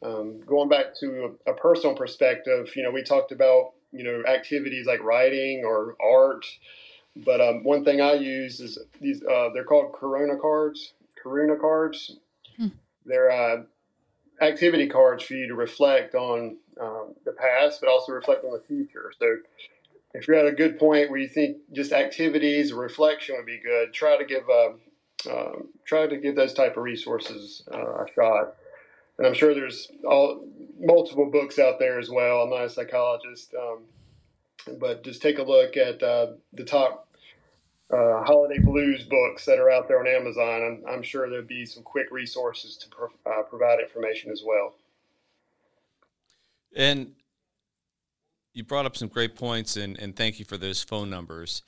Um, 0.02 0.42
going 0.42 0.70
back 0.70 0.96
to 1.00 1.38
a, 1.48 1.52
a, 1.52 1.56
personal 1.56 1.96
perspective, 1.96 2.72
you 2.76 2.84
know, 2.84 2.92
we 2.92 3.02
talked 3.02 3.32
about 3.32 3.74
you 3.92 4.04
know 4.04 4.24
activities 4.28 4.86
like 4.86 5.02
writing 5.02 5.64
or 5.66 5.96
art, 6.04 6.46
but 7.16 7.42
um, 7.42 7.64
one 7.64 7.86
thing 7.86 8.02
I 8.02 8.14
use 8.14 8.60
is 8.60 8.78
these. 9.00 9.24
Uh, 9.24 9.50
they're 9.54 9.64
called 9.64 9.94
Corona 9.94 10.38
cards. 10.38 10.94
Corona 11.22 11.56
cards. 11.56 12.18
Hmm. 12.58 12.68
They're 13.06 13.32
uh, 13.32 13.64
activity 14.42 14.88
cards 14.88 15.24
for 15.24 15.34
you 15.34 15.48
to 15.48 15.56
reflect 15.56 16.16
on 16.16 16.58
um, 16.80 17.16
the 17.26 17.32
past, 17.32 17.80
but 17.82 17.90
also 17.90 18.12
reflect 18.12 18.44
on 18.44 18.52
the 18.52 18.64
future. 18.68 19.12
So 19.18 19.38
if 20.14 20.28
you're 20.28 20.38
at 20.38 20.46
a 20.46 20.52
good 20.52 20.78
point 20.78 21.10
where 21.10 21.20
you 21.20 21.28
think 21.28 21.58
just 21.74 21.92
activities 21.92 22.72
or 22.72 22.78
reflection 22.78 23.36
would 23.38 23.46
be 23.46 23.60
good, 23.64 23.94
try 23.94 24.18
to 24.18 24.26
give 24.26 24.50
uh, 24.50 25.32
um, 25.32 25.70
try 25.86 26.08
to 26.08 26.18
give 26.18 26.36
those 26.36 26.54
type 26.54 26.78
of 26.78 26.84
resources 26.84 27.64
uh, 27.74 28.04
a 28.04 28.06
shot. 28.14 28.56
And 29.18 29.26
I'm 29.26 29.34
sure 29.34 29.54
there's 29.54 29.92
all 30.06 30.46
multiple 30.80 31.32
books 31.32 31.58
out 31.60 31.80
there 31.80 32.00
as 32.00 32.10
well. 32.10 32.42
I'm 32.42 32.50
not 32.50 32.66
a 32.66 32.70
psychologist, 32.70 33.54
um, 33.58 33.84
but 34.80 35.04
just 35.04 35.22
take 35.22 35.40
a 35.40 35.44
look 35.44 35.78
at 35.78 36.04
uh, 36.04 36.34
the 36.54 36.66
top 36.66 37.05
uh, 37.92 38.24
holiday 38.24 38.60
blues 38.60 39.04
books 39.04 39.46
that 39.46 39.60
are 39.60 39.70
out 39.70 39.88
there 39.88 40.00
on 40.00 40.08
Amazon. 40.08 40.84
I'm, 40.88 40.94
I'm 40.96 41.04
sure 41.04 41.30
there'll 41.30 41.46
be 41.46 41.66
some 41.66 41.84
quick 41.84 42.08
resources 42.12 42.78
to 42.78 42.90
pro- 42.90 43.10
uh, 43.26 43.44
provide 43.44 43.80
information 43.80 44.32
as 44.32 44.44
well. 44.46 44.76
And 46.76 47.14
you 48.54 48.64
brought 48.64 48.86
up 48.86 48.98
some 48.98 49.08
great 49.08 49.36
points, 49.36 49.78
and, 49.78 50.00
and 50.00 50.16
thank 50.16 50.40
you 50.40 50.46
for 50.46 50.58
those 50.58 50.82
phone 50.82 51.10
numbers. 51.10 51.62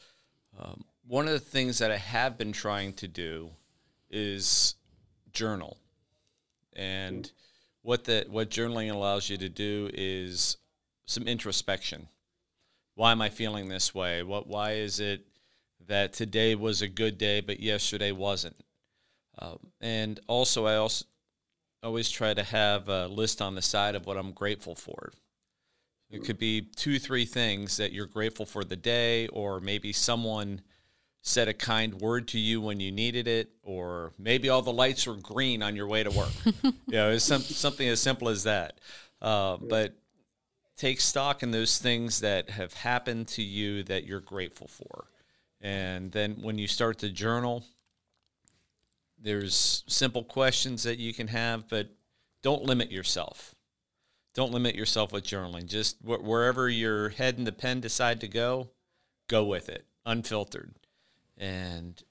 Um, 0.59 0.85
one 1.05 1.25
of 1.27 1.33
the 1.33 1.39
things 1.39 1.77
that 1.77 1.91
I 1.91 1.97
have 1.97 2.37
been 2.37 2.51
trying 2.51 2.93
to 2.93 3.07
do 3.07 3.51
is 4.09 4.75
journal. 5.31 5.77
And 6.73 7.31
what 7.81 8.05
that 8.05 8.29
what 8.29 8.49
journaling 8.49 8.91
allows 8.91 9.29
you 9.29 9.37
to 9.37 9.49
do 9.49 9.89
is 9.93 10.57
some 11.05 11.27
introspection. 11.27 12.07
Why 12.95 13.11
am 13.11 13.21
I 13.21 13.29
feeling 13.29 13.69
this 13.69 13.95
way? 13.95 14.23
What 14.23 14.47
why 14.47 14.73
is 14.73 14.99
it 14.99 15.25
that 15.87 16.13
today 16.13 16.55
was 16.55 16.81
a 16.81 16.87
good 16.87 17.17
day 17.17 17.41
but 17.41 17.59
yesterday 17.59 18.11
wasn't? 18.11 18.55
Um, 19.39 19.59
and 19.81 20.19
also 20.27 20.65
I 20.65 20.75
also 20.75 21.05
always 21.83 22.09
try 22.09 22.33
to 22.33 22.43
have 22.43 22.89
a 22.89 23.07
list 23.07 23.41
on 23.41 23.55
the 23.55 23.61
side 23.61 23.95
of 23.95 24.05
what 24.05 24.17
I'm 24.17 24.31
grateful 24.31 24.75
for. 24.75 25.11
It 26.09 26.23
could 26.23 26.39
be 26.39 26.61
two, 26.61 26.99
three 26.99 27.25
things 27.25 27.77
that 27.77 27.91
you're 27.91 28.05
grateful 28.05 28.45
for 28.45 28.63
the 28.63 28.77
day, 28.77 29.27
or 29.27 29.59
maybe 29.59 29.91
someone 29.91 30.61
said 31.21 31.49
a 31.49 31.53
kind 31.53 31.95
word 31.95 32.29
to 32.29 32.39
you 32.39 32.61
when 32.61 32.79
you 32.79 32.91
needed 32.91 33.27
it, 33.27 33.49
or 33.61 34.13
maybe 34.17 34.47
all 34.47 34.61
the 34.61 34.71
lights 34.71 35.05
were 35.05 35.15
green 35.15 35.61
on 35.61 35.75
your 35.75 35.87
way 35.87 36.03
to 36.03 36.11
work. 36.11 36.31
you 36.63 36.73
know, 36.87 37.11
it's 37.11 37.25
some, 37.25 37.41
something 37.41 37.87
as 37.87 38.01
simple 38.01 38.29
as 38.29 38.43
that. 38.43 38.79
Uh, 39.21 39.57
but 39.57 39.95
take 40.77 41.01
stock 41.01 41.43
in 41.43 41.51
those 41.51 41.77
things 41.77 42.21
that 42.21 42.51
have 42.51 42.73
happened 42.73 43.27
to 43.27 43.43
you 43.43 43.83
that 43.83 44.05
you're 44.05 44.21
grateful 44.21 44.67
for. 44.67 45.07
And 45.67 46.13
then 46.13 46.37
when 46.41 46.57
you 46.57 46.65
start 46.65 46.99
to 46.99 47.09
journal, 47.09 47.65
there's 49.21 49.83
simple 49.85 50.23
questions 50.23 50.83
that 50.83 50.97
you 50.97 51.13
can 51.13 51.27
have, 51.27 51.67
but 51.67 51.89
don't 52.41 52.63
limit 52.63 52.89
yourself. 52.89 53.53
Don't 54.33 54.53
limit 54.53 54.75
yourself 54.75 55.11
with 55.11 55.25
journaling. 55.25 55.65
Just 55.65 55.97
wh- 56.01 56.23
wherever 56.23 56.69
your 56.69 57.09
head 57.09 57.37
and 57.37 57.45
the 57.45 57.51
pen 57.51 57.81
decide 57.81 58.21
to 58.21 58.29
go, 58.29 58.69
go 59.27 59.43
with 59.43 59.67
it, 59.67 59.85
unfiltered, 60.05 60.73
and 61.37 62.01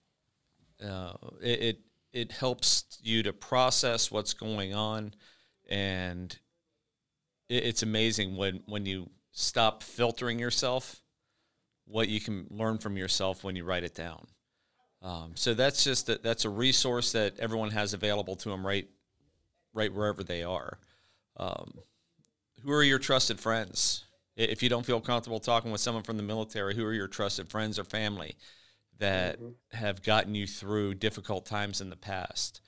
uh, 0.86 1.14
it, 1.40 1.62
it 1.62 1.80
it 2.12 2.32
helps 2.32 2.98
you 3.02 3.22
to 3.22 3.32
process 3.32 4.10
what's 4.10 4.34
going 4.34 4.74
on, 4.74 5.14
and 5.66 6.38
it, 7.48 7.64
it's 7.64 7.82
amazing 7.82 8.36
when 8.36 8.60
when 8.66 8.84
you 8.84 9.08
stop 9.32 9.82
filtering 9.82 10.38
yourself, 10.38 11.00
what 11.86 12.08
you 12.08 12.20
can 12.20 12.46
learn 12.50 12.78
from 12.78 12.96
yourself 12.96 13.44
when 13.44 13.56
you 13.56 13.64
write 13.64 13.84
it 13.84 13.94
down. 13.94 14.26
Um, 15.02 15.32
so 15.34 15.54
that's 15.54 15.84
just 15.84 16.08
a, 16.08 16.18
that's 16.22 16.44
a 16.44 16.50
resource 16.50 17.12
that 17.12 17.38
everyone 17.38 17.70
has 17.70 17.94
available 17.94 18.36
to 18.36 18.48
them 18.48 18.66
right 18.66 18.88
right 19.72 19.92
wherever 19.92 20.24
they 20.24 20.42
are. 20.42 20.78
Um, 21.36 21.74
who 22.62 22.72
are 22.72 22.82
your 22.82 22.98
trusted 22.98 23.38
friends? 23.38 24.04
If 24.36 24.62
you 24.62 24.68
don't 24.68 24.84
feel 24.84 25.00
comfortable 25.00 25.38
talking 25.38 25.70
with 25.70 25.80
someone 25.80 26.02
from 26.02 26.16
the 26.16 26.22
military, 26.22 26.74
who 26.74 26.84
are 26.84 26.92
your 26.92 27.08
trusted 27.08 27.48
friends 27.48 27.78
or 27.78 27.84
family 27.84 28.36
that 28.98 29.38
mm-hmm. 29.38 29.76
have 29.76 30.02
gotten 30.02 30.34
you 30.34 30.46
through 30.46 30.94
difficult 30.94 31.46
times 31.46 31.80
in 31.80 31.90
the 31.90 31.96
past? 31.96 32.60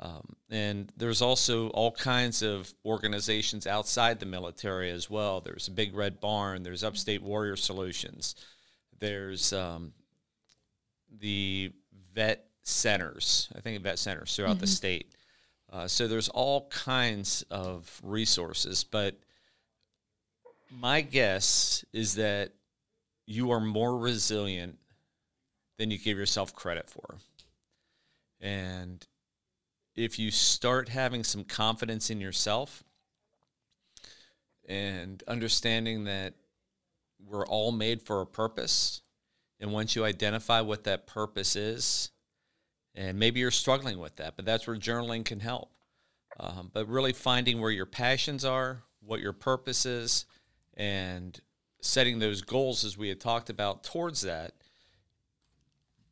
Um, 0.00 0.36
and 0.50 0.92
there's 0.96 1.22
also 1.22 1.68
all 1.70 1.90
kinds 1.90 2.42
of 2.42 2.72
organizations 2.84 3.66
outside 3.66 4.20
the 4.20 4.26
military 4.26 4.90
as 4.90 5.10
well. 5.10 5.40
There's 5.40 5.68
a 5.68 5.72
Big 5.72 5.94
Red 5.94 6.20
Barn. 6.20 6.62
There's 6.62 6.84
Upstate 6.84 7.22
Warrior 7.22 7.56
Solutions. 7.56 8.36
There's 9.00 9.52
um, 9.52 9.92
the 11.20 11.72
vet 12.14 12.46
centers. 12.62 13.48
I 13.56 13.60
think 13.60 13.82
vet 13.82 13.98
centers 13.98 14.34
throughout 14.36 14.52
mm-hmm. 14.52 14.60
the 14.60 14.66
state. 14.68 15.14
Uh, 15.72 15.88
so 15.88 16.06
there's 16.06 16.28
all 16.28 16.68
kinds 16.68 17.44
of 17.50 18.00
resources, 18.02 18.84
but 18.84 19.18
my 20.70 21.00
guess 21.00 21.84
is 21.92 22.14
that 22.14 22.52
you 23.26 23.50
are 23.50 23.60
more 23.60 23.98
resilient 23.98 24.78
than 25.76 25.90
you 25.90 25.98
give 25.98 26.16
yourself 26.16 26.54
credit 26.54 26.88
for. 26.88 27.16
And 28.40 29.06
if 29.98 30.16
you 30.16 30.30
start 30.30 30.88
having 30.88 31.24
some 31.24 31.42
confidence 31.42 32.08
in 32.08 32.20
yourself 32.20 32.84
and 34.68 35.24
understanding 35.26 36.04
that 36.04 36.34
we're 37.18 37.46
all 37.46 37.72
made 37.72 38.00
for 38.00 38.20
a 38.20 38.26
purpose 38.26 39.02
and 39.58 39.72
once 39.72 39.96
you 39.96 40.04
identify 40.04 40.60
what 40.60 40.84
that 40.84 41.08
purpose 41.08 41.56
is, 41.56 42.12
and 42.94 43.18
maybe 43.18 43.40
you're 43.40 43.50
struggling 43.50 43.98
with 43.98 44.14
that, 44.16 44.36
but 44.36 44.44
that's 44.44 44.68
where 44.68 44.76
journaling 44.76 45.24
can 45.24 45.40
help. 45.40 45.72
Um, 46.38 46.70
but 46.72 46.86
really 46.88 47.12
finding 47.12 47.60
where 47.60 47.72
your 47.72 47.86
passions 47.86 48.44
are, 48.44 48.84
what 49.00 49.18
your 49.18 49.32
purpose 49.32 49.84
is, 49.84 50.26
and 50.74 51.40
setting 51.80 52.20
those 52.20 52.42
goals 52.42 52.84
as 52.84 52.96
we 52.96 53.08
had 53.08 53.18
talked 53.18 53.50
about 53.50 53.82
towards 53.82 54.20
that, 54.20 54.52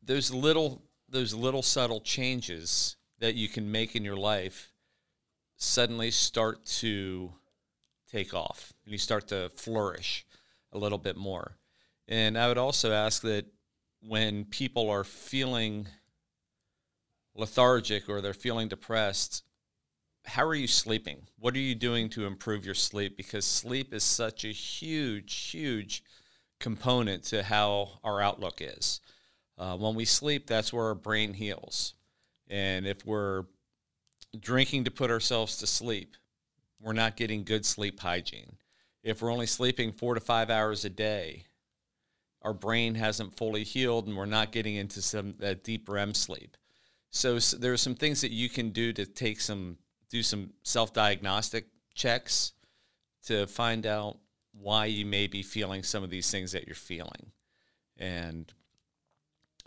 those 0.03 0.29
little 0.29 0.81
those 1.09 1.33
little 1.33 1.63
subtle 1.63 2.01
changes 2.01 2.96
that 3.19 3.35
you 3.35 3.47
can 3.47 3.71
make 3.71 3.95
in 3.95 4.03
your 4.03 4.17
life 4.17 4.71
suddenly 5.55 6.11
start 6.11 6.65
to 6.65 7.33
take 8.11 8.33
off 8.33 8.73
and 8.85 8.91
you 8.91 8.97
start 8.97 9.27
to 9.27 9.49
flourish 9.55 10.25
a 10.71 10.77
little 10.77 10.97
bit 10.97 11.17
more. 11.17 11.57
And 12.07 12.37
I 12.37 12.47
would 12.47 12.57
also 12.57 12.91
ask 12.91 13.21
that 13.23 13.45
when 14.01 14.45
people 14.45 14.89
are 14.89 15.03
feeling 15.03 15.87
lethargic 17.35 18.07
or 18.07 18.21
they're 18.21 18.33
feeling 18.33 18.67
depressed, 18.67 19.43
how 20.25 20.45
are 20.45 20.55
you 20.55 20.67
sleeping? 20.67 21.27
What 21.39 21.55
are 21.55 21.59
you 21.59 21.75
doing 21.75 22.09
to 22.09 22.25
improve 22.25 22.65
your 22.65 22.75
sleep? 22.75 23.17
Because 23.17 23.45
sleep 23.45 23.93
is 23.93 24.03
such 24.03 24.43
a 24.43 24.49
huge, 24.49 25.33
huge 25.51 26.03
component 26.59 27.23
to 27.25 27.43
how 27.43 27.99
our 28.03 28.21
outlook 28.21 28.59
is. 28.61 28.99
Uh, 29.57 29.75
when 29.77 29.95
we 29.95 30.05
sleep, 30.05 30.47
that's 30.47 30.71
where 30.71 30.85
our 30.85 30.95
brain 30.95 31.33
heals. 31.33 31.93
And 32.49 32.87
if 32.87 33.05
we're 33.05 33.45
drinking 34.39 34.85
to 34.85 34.91
put 34.91 35.11
ourselves 35.11 35.57
to 35.57 35.67
sleep, 35.67 36.15
we're 36.79 36.93
not 36.93 37.15
getting 37.15 37.43
good 37.43 37.65
sleep 37.65 37.99
hygiene. 37.99 38.57
If 39.03 39.21
we're 39.21 39.31
only 39.31 39.47
sleeping 39.47 39.91
four 39.91 40.13
to 40.15 40.19
five 40.19 40.49
hours 40.49 40.85
a 40.85 40.89
day, 40.89 41.45
our 42.41 42.53
brain 42.53 42.95
hasn't 42.95 43.37
fully 43.37 43.63
healed 43.63 44.07
and 44.07 44.15
we're 44.15 44.25
not 44.25 44.51
getting 44.51 44.75
into 44.75 45.01
some 45.01 45.33
that 45.39 45.63
deep 45.63 45.89
REM 45.89 46.13
sleep. 46.13 46.55
So, 47.09 47.39
so 47.39 47.57
there 47.57 47.73
are 47.73 47.77
some 47.77 47.95
things 47.95 48.21
that 48.21 48.31
you 48.31 48.49
can 48.49 48.69
do 48.69 48.93
to 48.93 49.05
take 49.05 49.41
some 49.41 49.77
do 50.09 50.23
some 50.23 50.51
self 50.63 50.93
diagnostic 50.93 51.67
checks 51.93 52.53
to 53.25 53.47
find 53.47 53.85
out 53.85 54.17
why 54.53 54.85
you 54.85 55.05
may 55.05 55.27
be 55.27 55.43
feeling 55.43 55.83
some 55.83 56.03
of 56.03 56.09
these 56.09 56.31
things 56.31 56.51
that 56.51 56.65
you're 56.65 56.75
feeling. 56.75 57.31
And, 57.97 58.51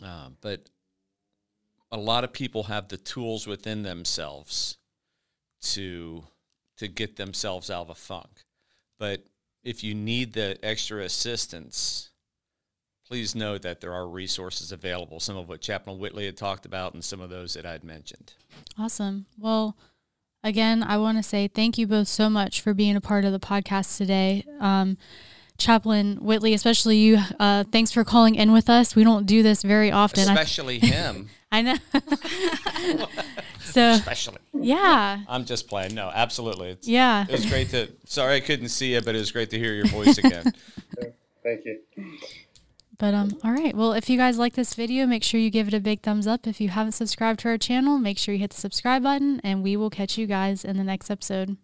uh, 0.02 0.30
but 0.40 0.70
a 1.92 1.98
lot 1.98 2.24
of 2.24 2.32
people 2.32 2.64
have 2.64 2.88
the 2.88 2.96
tools 2.96 3.46
within 3.46 3.82
themselves 3.82 4.78
to 5.62 6.24
to 6.78 6.88
get 6.88 7.16
themselves 7.16 7.70
out 7.70 7.82
of 7.82 7.90
a 7.90 7.94
funk. 7.94 8.44
But 8.98 9.24
if 9.62 9.84
you 9.84 9.94
need 9.94 10.32
the 10.32 10.58
extra 10.62 11.02
assistance, 11.02 12.10
please 13.06 13.34
know 13.34 13.58
that 13.58 13.82
there 13.82 13.92
are 13.92 14.08
resources 14.08 14.72
available. 14.72 15.20
Some 15.20 15.36
of 15.36 15.48
what 15.48 15.60
Chaplain 15.60 15.98
Whitley 15.98 16.24
had 16.24 16.38
talked 16.38 16.64
about, 16.64 16.94
and 16.94 17.04
some 17.04 17.20
of 17.20 17.28
those 17.28 17.54
that 17.54 17.66
I 17.66 17.72
had 17.72 17.84
mentioned. 17.84 18.32
Awesome. 18.78 19.26
Well, 19.38 19.76
again, 20.42 20.82
I 20.82 20.96
want 20.96 21.18
to 21.18 21.22
say 21.22 21.48
thank 21.48 21.76
you 21.76 21.86
both 21.86 22.08
so 22.08 22.30
much 22.30 22.62
for 22.62 22.72
being 22.72 22.96
a 22.96 23.00
part 23.00 23.26
of 23.26 23.32
the 23.32 23.40
podcast 23.40 23.98
today. 23.98 24.44
Um, 24.58 24.96
Chaplain 25.58 26.16
Whitley, 26.22 26.54
especially 26.54 26.96
you, 26.96 27.18
uh, 27.38 27.64
thanks 27.70 27.92
for 27.92 28.02
calling 28.04 28.34
in 28.36 28.50
with 28.52 28.70
us. 28.70 28.96
We 28.96 29.04
don't 29.04 29.26
do 29.26 29.42
this 29.42 29.62
very 29.62 29.92
often. 29.92 30.22
Especially 30.22 30.78
him. 30.78 31.28
I 31.52 31.62
know. 31.62 31.76
so, 33.60 33.90
especially. 33.90 34.38
Yeah. 34.52 35.20
I'm 35.28 35.44
just 35.44 35.68
playing. 35.68 35.94
No, 35.94 36.10
absolutely. 36.14 36.70
It's, 36.70 36.86
yeah. 36.86 37.24
It 37.28 37.32
was 37.32 37.46
great 37.46 37.70
to, 37.70 37.88
sorry 38.04 38.36
I 38.36 38.40
couldn't 38.40 38.68
see 38.68 38.94
you, 38.94 39.00
but 39.00 39.14
it 39.14 39.18
was 39.18 39.32
great 39.32 39.50
to 39.50 39.58
hear 39.58 39.74
your 39.74 39.86
voice 39.86 40.18
again. 40.18 40.52
Thank 41.42 41.64
you. 41.64 41.80
But 42.98 43.14
um, 43.14 43.38
all 43.42 43.52
right. 43.52 43.74
Well, 43.74 43.94
if 43.94 44.10
you 44.10 44.18
guys 44.18 44.38
like 44.38 44.54
this 44.54 44.74
video, 44.74 45.06
make 45.06 45.24
sure 45.24 45.40
you 45.40 45.50
give 45.50 45.68
it 45.68 45.74
a 45.74 45.80
big 45.80 46.02
thumbs 46.02 46.26
up. 46.26 46.46
If 46.46 46.60
you 46.60 46.68
haven't 46.68 46.92
subscribed 46.92 47.40
to 47.40 47.48
our 47.48 47.58
channel, 47.58 47.98
make 47.98 48.18
sure 48.18 48.34
you 48.34 48.40
hit 48.40 48.50
the 48.50 48.60
subscribe 48.60 49.02
button, 49.02 49.40
and 49.42 49.62
we 49.62 49.76
will 49.76 49.90
catch 49.90 50.18
you 50.18 50.26
guys 50.26 50.64
in 50.64 50.76
the 50.76 50.84
next 50.84 51.10
episode. 51.10 51.56